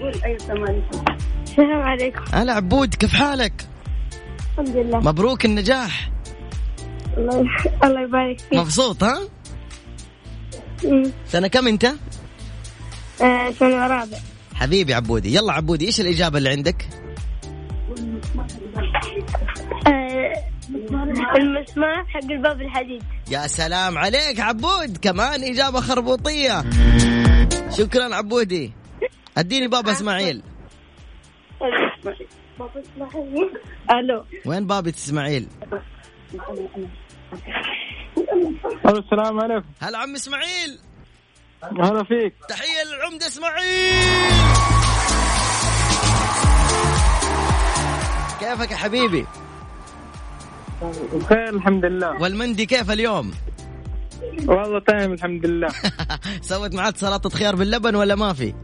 قول 0.00 0.22
أي 0.24 0.38
ثمانية 0.38 0.88
السلام 1.44 1.82
عليكم. 1.82 2.24
هلا 2.32 2.52
عبود 2.52 2.94
كيف 2.94 3.12
حالك؟ 3.14 3.66
الحمد 4.52 4.76
لله. 4.76 4.98
مبروك 4.98 5.44
النجاح. 5.44 6.10
الله 7.18 7.46
الله 7.84 8.00
يبارك 8.00 8.40
فيك. 8.40 8.58
مبسوط 8.58 9.04
ها؟ 9.04 9.18
أمم. 10.84 11.12
سنة 11.26 11.48
كم 11.48 11.68
أنت؟ 11.68 11.84
آه، 13.22 13.50
سنة 13.50 13.86
رابع 13.86 14.18
حبيبي 14.54 14.94
عبودي 14.94 15.34
يلا 15.34 15.52
عبودي 15.52 15.86
إيش 15.86 16.00
الإجابة 16.00 16.38
اللي 16.38 16.50
عندك؟ 16.50 16.88
آه، 19.86 20.32
المسمار 21.36 22.04
حق 22.08 22.30
الباب 22.30 22.60
الحديد. 22.60 23.02
يا 23.30 23.46
سلام 23.46 23.98
عليك 23.98 24.40
عبود 24.40 24.96
كمان 25.02 25.44
إجابة 25.44 25.80
خربوطية. 25.80 26.64
شكرا 27.78 28.14
عبودي. 28.14 28.72
اديني 29.36 29.68
بابا 29.68 29.92
اسماعيل. 29.92 30.42
ألو. 33.90 34.24
وين 34.46 34.66
بابة 34.66 34.90
اسماعيل؟ 34.90 35.48
ألو 38.86 38.98
السلام 38.98 39.40
عليكم. 39.40 39.66
هلا 39.80 39.98
عم 39.98 40.14
اسماعيل. 40.14 40.78
هلا 41.62 42.04
فيك. 42.04 42.34
تحية 42.48 42.84
للعمدة 42.84 43.26
اسماعيل. 43.26 43.92
كيفك 48.40 48.70
يا 48.70 48.76
حبيبي؟ 48.76 49.26
بخير 51.12 51.48
الحمد 51.48 51.84
لله. 51.84 52.22
والمندي 52.22 52.66
كيف 52.66 52.90
اليوم؟ 52.90 53.30
والله 54.46 54.80
تمام 54.80 55.12
الحمد 55.12 55.46
لله. 55.46 55.68
سوت 56.50 56.74
معك 56.74 56.96
سلطة 56.96 57.30
خيار 57.30 57.56
باللبن 57.56 57.94
ولا 57.94 58.14
ما 58.14 58.32
في؟ 58.32 58.54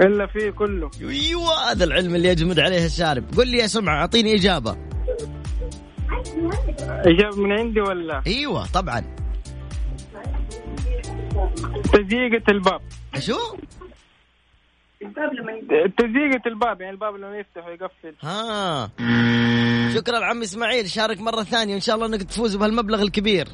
إلا 0.00 0.26
في 0.26 0.50
كله. 0.50 0.90
أيوه 1.00 1.70
هذا 1.70 1.84
العلم 1.84 2.14
اللي 2.14 2.28
يجمد 2.28 2.60
عليه 2.60 2.86
الشارب. 2.86 3.24
قل 3.36 3.48
لي 3.48 3.58
يا 3.58 3.66
سمعة 3.66 4.00
أعطيني 4.00 4.34
إجابة. 4.34 4.76
إجابة 6.88 7.36
من 7.36 7.52
عندي 7.52 7.80
ولا؟ 7.80 8.22
أيوه 8.26 8.66
طبعا. 8.66 9.16
تزييقة 11.92 12.50
الباب. 12.50 12.80
شو 13.18 13.38
تزييقة 15.98 16.42
الباب 16.46 16.80
يعني 16.80 16.92
الباب 16.92 17.14
لما 17.16 17.38
يفتح 17.38 17.66
ويقفل. 17.66 18.14
ها. 18.22 18.90
شكرا 19.94 20.24
عم 20.24 20.42
إسماعيل 20.42 20.90
شارك 20.90 21.20
مرة 21.20 21.42
ثانية 21.42 21.74
ان 21.74 21.80
شاء 21.80 21.94
الله 21.96 22.06
انك 22.06 22.22
تفوز 22.22 22.56
بهالمبلغ 22.56 23.02
الكبير. 23.02 23.48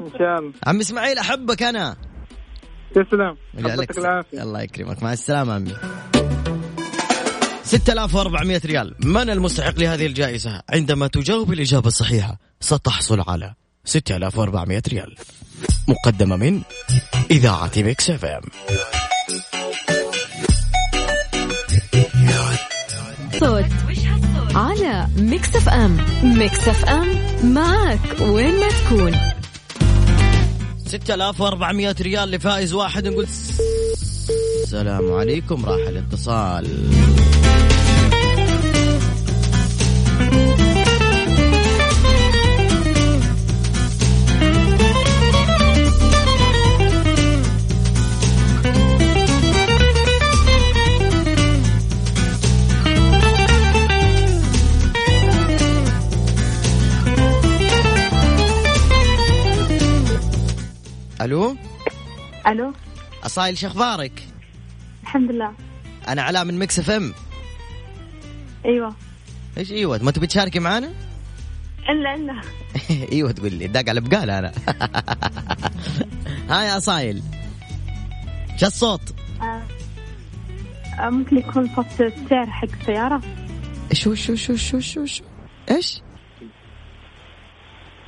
إن 0.00 0.10
شاء 0.18 0.38
الله. 0.38 0.52
عم 0.66 0.80
إسماعيل 0.80 1.18
أحبك 1.18 1.62
أنا. 1.62 1.96
تسلم. 2.94 3.36
يعطيك 3.54 3.98
العافية. 3.98 4.42
الله 4.42 4.62
يكرمك. 4.62 5.02
مع 5.02 5.12
السلامة 5.12 5.54
عمي 5.54 5.74
6400 7.64 8.60
ريال. 8.64 8.94
من 9.00 9.30
المستحق 9.30 9.78
لهذه 9.78 10.06
الجائزة؟ 10.06 10.62
عندما 10.70 11.06
تجاوب 11.06 11.52
الإجابة 11.52 11.86
الصحيحة 11.86 12.38
ستحصل 12.60 13.20
على 13.28 13.54
6400 13.84 14.82
ريال. 14.88 15.14
مقدمة 15.88 16.36
من 16.36 16.60
إذاعة 17.30 17.70
Mix 17.76 18.10
FM. 18.10 18.40
صوت 23.32 23.64
على 24.54 25.06
Mix 25.16 25.56
FM. 25.56 25.96
Mix 26.22 26.68
FM 26.68 27.08
معك 27.54 28.20
وين 28.20 28.60
ما 28.60 28.68
تكون. 28.68 29.12
6400 30.98 31.94
ريال 32.00 32.30
لفائز 32.30 32.72
واحد. 32.72 33.08
نقول 33.08 33.26
السلام 34.62 35.12
عليكم 35.12 35.66
راح 35.66 35.88
الإتصال. 35.88 36.66
أصايل 63.26 63.58
شخبارك 63.58 64.28
الحمد 65.02 65.30
لله. 65.30 65.54
أنا 66.08 66.22
علاء 66.22 66.44
من 66.44 66.58
Mix 66.58 66.78
FM. 66.78 67.14
أيوه. 68.64 68.94
إيش 69.58 69.72
إيوه 69.72 70.02
ما 70.02 70.10
تبي 70.10 70.26
تشاركي 70.26 70.58
معانا؟ 70.58 70.92
إلا 71.88 72.14
إلا. 72.14 72.40
إيوه 73.12 73.32
تقول 73.32 73.52
لي 73.52 73.66
داق 73.66 73.88
على 73.88 74.00
بقالة 74.00 74.38
أنا. 74.38 74.52
Hi 76.50 76.76
أصايل. 76.76 77.22
شو 78.56 78.66
الصوت؟ 78.66 79.14
آه، 79.42 81.10
ممكن 81.10 81.38
يكون 81.38 81.70
صوت 81.76 81.86
السير 82.00 82.46
حق 82.46 82.68
السيارة؟ 82.80 83.20
شو 83.92 84.14
شو 84.14 84.34
شو 84.34 84.56
شو 84.56 84.80
شو 84.80 85.04
شو؟ 85.06 85.24
إيش؟ 85.70 86.00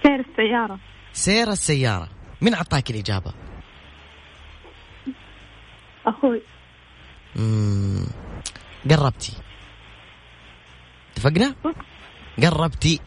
سير 0.03 0.21
السيارة. 0.21 0.79
سير 1.13 1.51
السيارة. 1.51 2.09
من 2.41 2.55
عطاك 2.55 2.91
الإجابة؟ 2.91 3.46
أخوي. 6.07 6.43
مم. 7.37 8.07
قربتي. 8.91 9.33
اتفقنا؟ 11.13 11.55
قربتي. 12.43 13.01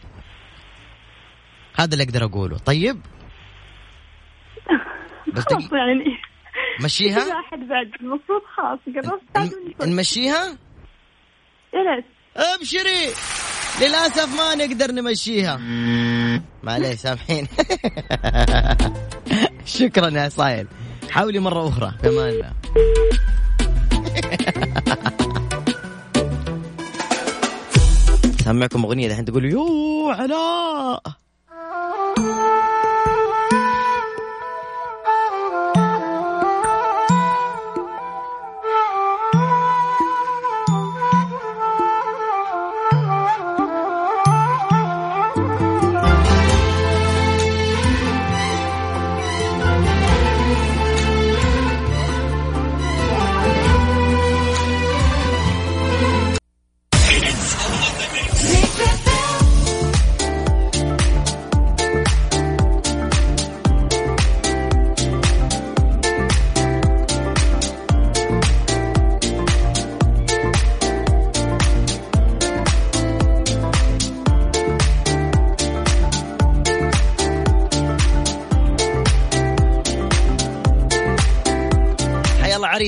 هذا 1.76 1.92
اللي 1.92 2.04
أقدر 2.04 2.24
أقوله. 2.24 2.58
طيب؟ 2.58 3.00
بس. 5.34 5.44
خلاص 5.44 5.62
يعني 5.72 6.04
مشيها؟ 6.84 7.18
واحد 7.18 7.58
بعد. 7.68 7.90
المفروض 8.00 8.42
خلاص 8.56 8.78
قربت. 8.86 9.56
نمشيها؟ 9.86 10.58
يا 11.74 11.96
ليت 11.96 12.04
ابشري. 12.36 13.06
للأسف 13.80 14.38
ما 14.38 14.54
نقدر 14.54 14.92
نمشيها. 14.92 15.56
معليش 16.62 16.98
سامحين. 16.98 17.48
شكرا 19.78 20.10
يا 20.10 20.28
صايل 20.28 20.66
حاولي 21.10 21.38
مرة 21.38 21.68
أخرى 21.68 21.92
في 22.02 22.08
أمان 22.08 22.28
الله. 22.28 22.52
سامعكم 28.44 28.84
أغنية 28.84 29.06
الحين 29.06 29.24
تقول 29.24 29.44
يو 29.44 30.08
علاء. 30.08 31.19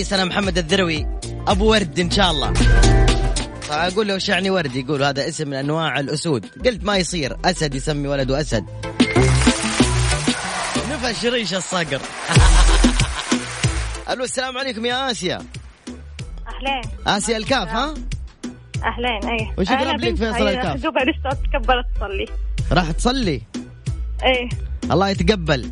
عريس 0.03 0.13
أنا 0.13 0.25
محمد 0.25 0.59
الذروي 0.59 1.07
أبو 1.49 1.71
ورد 1.71 2.01
إن 2.01 2.11
شاء 2.11 2.31
الله. 2.31 2.53
أقول 3.71 4.09
له 4.09 4.15
وش 4.15 4.29
يعني 4.29 4.51
ورد؟ 4.51 4.77
يقول 4.77 5.03
هذا 5.03 5.29
اسم 5.29 5.49
من 5.49 5.55
أنواع 5.55 6.01
الأسود. 6.01 6.47
قلت 6.67 6.85
ما 6.85 6.97
يصير 6.97 7.37
أسد 7.45 7.75
يسمي 7.75 8.09
ولده 8.09 8.41
أسد. 8.41 8.65
نفش 10.91 11.25
ريش 11.25 11.55
الصقر. 11.55 12.01
ألو 14.11 14.25
السلام 14.25 14.59
عليكم 14.59 14.87
يا 14.87 15.11
آسيا. 15.11 15.39
أهلين. 16.49 16.83
آسيا 17.07 17.37
الكاف 17.37 17.69
ها؟ 17.69 17.95
أهلين 18.85 19.31
إيه 19.31 19.55
وش 19.59 19.71
يقرب 19.71 20.01
لك 20.01 20.17
فيصل 20.17 20.49
الكاف؟ 20.49 20.81
دوبها 20.81 21.05
لسه 21.05 21.31
تكبرت 21.31 21.87
تصلي. 21.97 22.27
راح 22.73 22.91
تصلي؟ 22.91 23.43
إيه. 24.25 24.49
الله 24.91 25.09
يتقبل. 25.09 25.71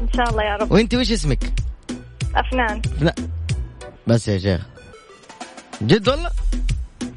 إن 0.00 0.08
شاء 0.16 0.30
الله 0.30 0.42
يا 0.42 0.56
رب. 0.56 0.72
وأنت 0.72 0.94
وش 0.94 1.12
اسمك؟ 1.12 1.63
أفنان. 2.36 2.82
لا. 3.00 3.14
بس 4.06 4.28
يا 4.28 4.38
شيخ. 4.38 4.66
جد 5.82 6.08
والله؟ 6.08 6.30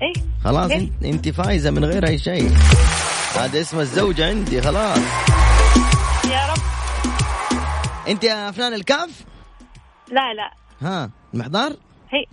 إيه. 0.02 0.24
خلاص 0.44 0.72
إيه. 0.72 0.78
انت, 0.78 1.04
إنت 1.06 1.30
فايزة 1.30 1.72
من 1.72 1.86
غير 1.86 2.08
أي 2.08 2.18
شيء. 2.18 2.50
هذا 3.36 3.62
اسم 3.62 3.80
الزوجة 3.80 4.28
عندي 4.30 4.62
خلاص. 4.62 4.98
يا 6.32 6.52
رب. 6.52 6.62
إنت 8.08 8.24
يا 8.24 8.50
أفنان 8.50 8.74
الكاف؟ 8.74 9.26
لا 10.12 10.34
لا. 10.34 10.52
ها 10.82 11.12
المحضار 11.34 11.72
هي 12.10 12.26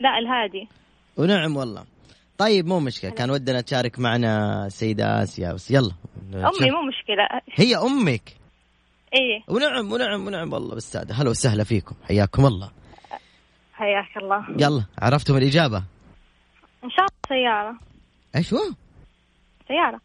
لا 0.00 0.18
الهادي. 0.18 0.68
ونعم 1.16 1.56
والله. 1.56 1.84
طيب 2.38 2.66
مو 2.66 2.80
مشكلة. 2.80 3.10
كان 3.10 3.30
ودنا 3.30 3.60
تشارك 3.60 3.98
معنا 3.98 4.66
السيده 4.66 5.22
آسيا. 5.22 5.52
بس 5.52 5.70
يلا. 5.70 5.92
أمي 6.34 6.70
مو 6.70 6.82
مشكلة. 6.88 7.40
هي 7.54 7.76
أمك. 7.76 8.43
إيه. 9.14 9.54
ونعم 9.54 9.92
ونعم 9.92 10.26
ونعم. 10.26 10.52
والله 10.52 10.74
بالساده 10.74 11.14
هلا 11.14 11.30
وسهلا 11.30 11.64
فيكم. 11.64 11.94
حياكم 12.08 12.46
الله. 12.46 12.70
حياك 13.74 14.16
الله. 14.22 14.46
يلا 14.58 14.84
عرفتم 14.98 15.36
الإجابة؟ 15.36 15.84
إن 16.84 16.90
شاء 16.90 17.06
الله 17.06 17.28
سيارة. 17.28 17.78
إيش 18.36 18.54
هو؟ 18.54 18.60
سيارة. 19.68 20.00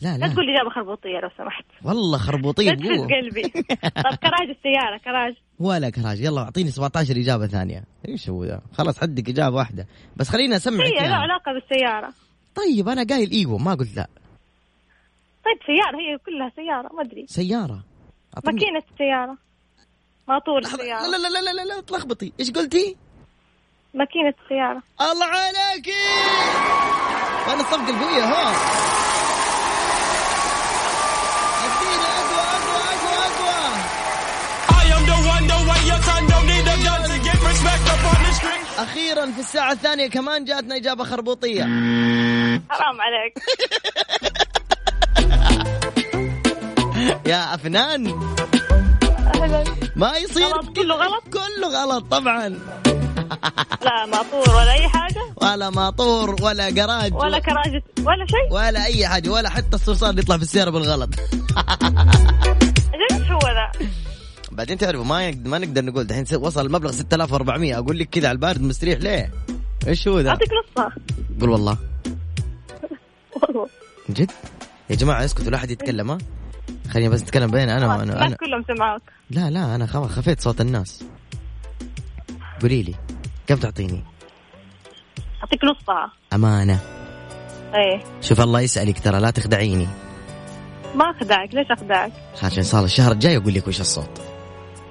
لا 0.00 0.18
لا. 0.18 0.26
لا 0.26 0.32
تقول 0.32 0.46
لي 0.46 0.54
إجابة 0.54 0.70
خربوطية 0.70 1.20
لو 1.22 1.30
سمحت. 1.38 1.64
والله 1.84 2.18
لا 2.18 2.24
خربوطيه 2.24 2.70
تفز 2.70 2.82
بقوه 2.86 3.06
قلبي. 3.06 3.42
طب 4.04 4.14
كراج 4.22 4.48
السيارة 4.56 4.98
كراج. 5.04 5.34
ولا 5.58 5.90
كراج. 5.90 6.20
يلا 6.20 6.40
أعطيني 6.40 6.70
17 6.70 7.16
إجابة 7.16 7.46
ثانية. 7.46 7.84
إيش 8.08 8.28
هو 8.28 8.44
ذا 8.44 8.60
خلاص 8.72 9.00
حدك 9.00 9.28
إجابة 9.28 9.56
واحدة. 9.56 9.86
بس 10.16 10.28
خليني 10.28 10.56
أسمعك 10.56 10.86
هي 10.86 10.90
له 10.90 11.02
يعني. 11.02 11.14
علاقة 11.14 11.52
بالسيارة. 11.52 12.12
طيب 12.54 12.88
أنا 12.88 13.04
قايل 13.04 13.30
أيوه 13.30 13.58
ما 13.58 13.74
قلت 13.74 13.96
لا. 13.96 14.08
طيب 15.44 15.58
سيارة 15.66 15.96
هي 15.96 16.18
كلها 16.18 16.52
سيارة 16.56 16.92
ما 16.94 17.02
أدري. 17.02 17.26
سيارة. 17.28 17.80
ماكينة 18.44 18.82
السيارة. 18.92 19.36
موتور 20.28 20.60
لحظة، 20.60 20.74
السيارة. 20.74 21.06
لا 21.06 21.16
لا 21.16 21.28
لا 21.28 21.38
لا 21.38 21.52
لا, 21.52 21.74
لا 21.74 21.80
تلخبطي. 21.80 22.32
إيش 22.40 22.50
قلتي؟ 22.50 22.96
ماكينة 23.94 24.34
السيارة. 24.44 24.82
الله 25.00 25.26
عليك! 25.26 25.88
وأنا 27.48 27.60
الصفقه 27.60 27.90
القويه 27.90 28.24
ها. 28.24 28.52
أديني 31.66 32.06
أقوى 32.18 32.40
أقوى 32.56 32.82
أقوى 32.94 33.26
أقوى. 33.26 33.76
أخيرا 38.78 39.26
في 39.32 39.40
الساعة 39.40 39.72
الثانية 39.72 40.06
كمان 40.10 40.44
جاتنا 40.44 40.76
إجابة 40.76 41.04
خربوطية. 41.04 41.62
حرام 42.70 43.00
عليك. 43.00 43.34
يا 47.26 47.54
أفنان. 47.54 48.06
أهلاً. 49.34 49.64
ما 49.96 50.16
يصير 50.16 50.46
غلط، 50.46 50.76
كله 50.76 50.94
غلط؟ 50.94 51.22
كله 51.32 51.82
غلط 51.82 52.04
طبعا. 52.10 52.48
لا 53.82 54.06
ماطور 54.06 54.54
ولا 54.56 54.72
أي 54.72 54.88
حاجة. 54.88 55.20
ولا 55.42 55.70
ماطور 55.70 56.36
ولا 56.42 56.70
جراج 56.70 57.14
ولا 57.14 57.38
كراجة 57.38 57.82
ولا 57.98 58.26
شيء. 58.26 58.54
ولا 58.54 58.84
أي 58.84 59.06
حاجة 59.08 59.30
ولا 59.30 59.48
حتى 59.48 59.74
الصرصار 59.76 60.10
اللي 60.10 60.22
يطلع 60.22 60.36
في 60.36 60.42
السيارة 60.42 60.70
بالغلط. 60.70 61.10
إيش 63.12 63.30
هو 63.30 63.38
ذا؟ 63.38 63.86
بعدين 64.52 64.78
تعرفوا 64.78 65.04
ما 65.04 65.30
ما 65.44 65.58
نقدر 65.58 65.84
نقول 65.84 66.04
دحين 66.06 66.24
وصل 66.34 66.66
المبلغ 66.66 66.92
6400 66.92 67.78
أقول 67.78 67.98
لك 67.98 68.08
كذا 68.08 68.28
على 68.28 68.36
البارد 68.36 68.62
مستريح 68.62 69.00
ليه؟ 69.00 69.32
إيش 69.88 70.08
هو 70.08 70.20
ذا؟ 70.20 70.30
أعطيك 70.30 70.48
نصها 70.52 70.92
قول 71.40 71.50
والله. 71.50 71.78
والله. 73.42 73.68
جد؟ 74.10 74.30
يا 74.90 74.96
جماعة 74.96 75.24
اسكتوا 75.24 75.50
لا 75.50 75.56
أحد 75.56 75.70
يتكلم 75.70 76.10
ها؟ 76.10 76.18
خليني 76.90 77.08
بس 77.08 77.22
نتكلم 77.22 77.50
بين 77.50 77.68
أنا 77.68 77.86
وأنا 77.86 78.02
الناس 78.02 78.16
أنا. 78.22 78.36
كلهم 78.36 78.64
سمعوك. 78.76 79.02
لا 79.30 79.50
لا 79.50 79.74
أنا 79.74 79.86
خفيت 79.86 80.40
صوت 80.40 80.60
الناس. 80.60 81.04
قولي 82.62 82.82
لي 82.82 82.94
كم 83.46 83.56
تعطيني؟ 83.56 84.04
أعطيك 85.42 85.64
نصها. 85.64 86.12
أمانة. 86.32 86.80
إيه. 87.74 88.02
شوف 88.20 88.40
الله 88.40 88.60
يسألك 88.60 88.98
ترى 89.00 89.20
لا 89.20 89.30
تخدعيني. 89.30 89.88
ما 90.94 91.10
أخدعك 91.10 91.54
ليش 91.54 91.66
أخدعك؟ 91.70 92.12
عشان 92.42 92.62
صار 92.62 92.84
الشهر 92.84 93.12
الجاي 93.12 93.36
أقول 93.36 93.54
لك 93.54 93.68
وش 93.68 93.80
الصوت. 93.80 94.20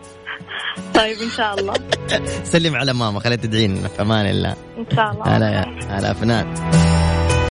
طيب 0.96 1.18
إن 1.18 1.30
شاء 1.30 1.60
الله. 1.60 1.74
سلم 2.54 2.76
على 2.76 2.94
ماما 2.94 3.20
خليها 3.20 3.38
تدعين 3.38 3.88
في 3.88 4.02
أمان 4.02 4.26
الله. 4.26 4.56
إن 4.78 4.86
شاء 4.96 5.12
الله. 5.12 5.38
هلا 5.38 5.50
يا 5.50 5.66
هلا 5.90 6.14
فنان 6.14 6.54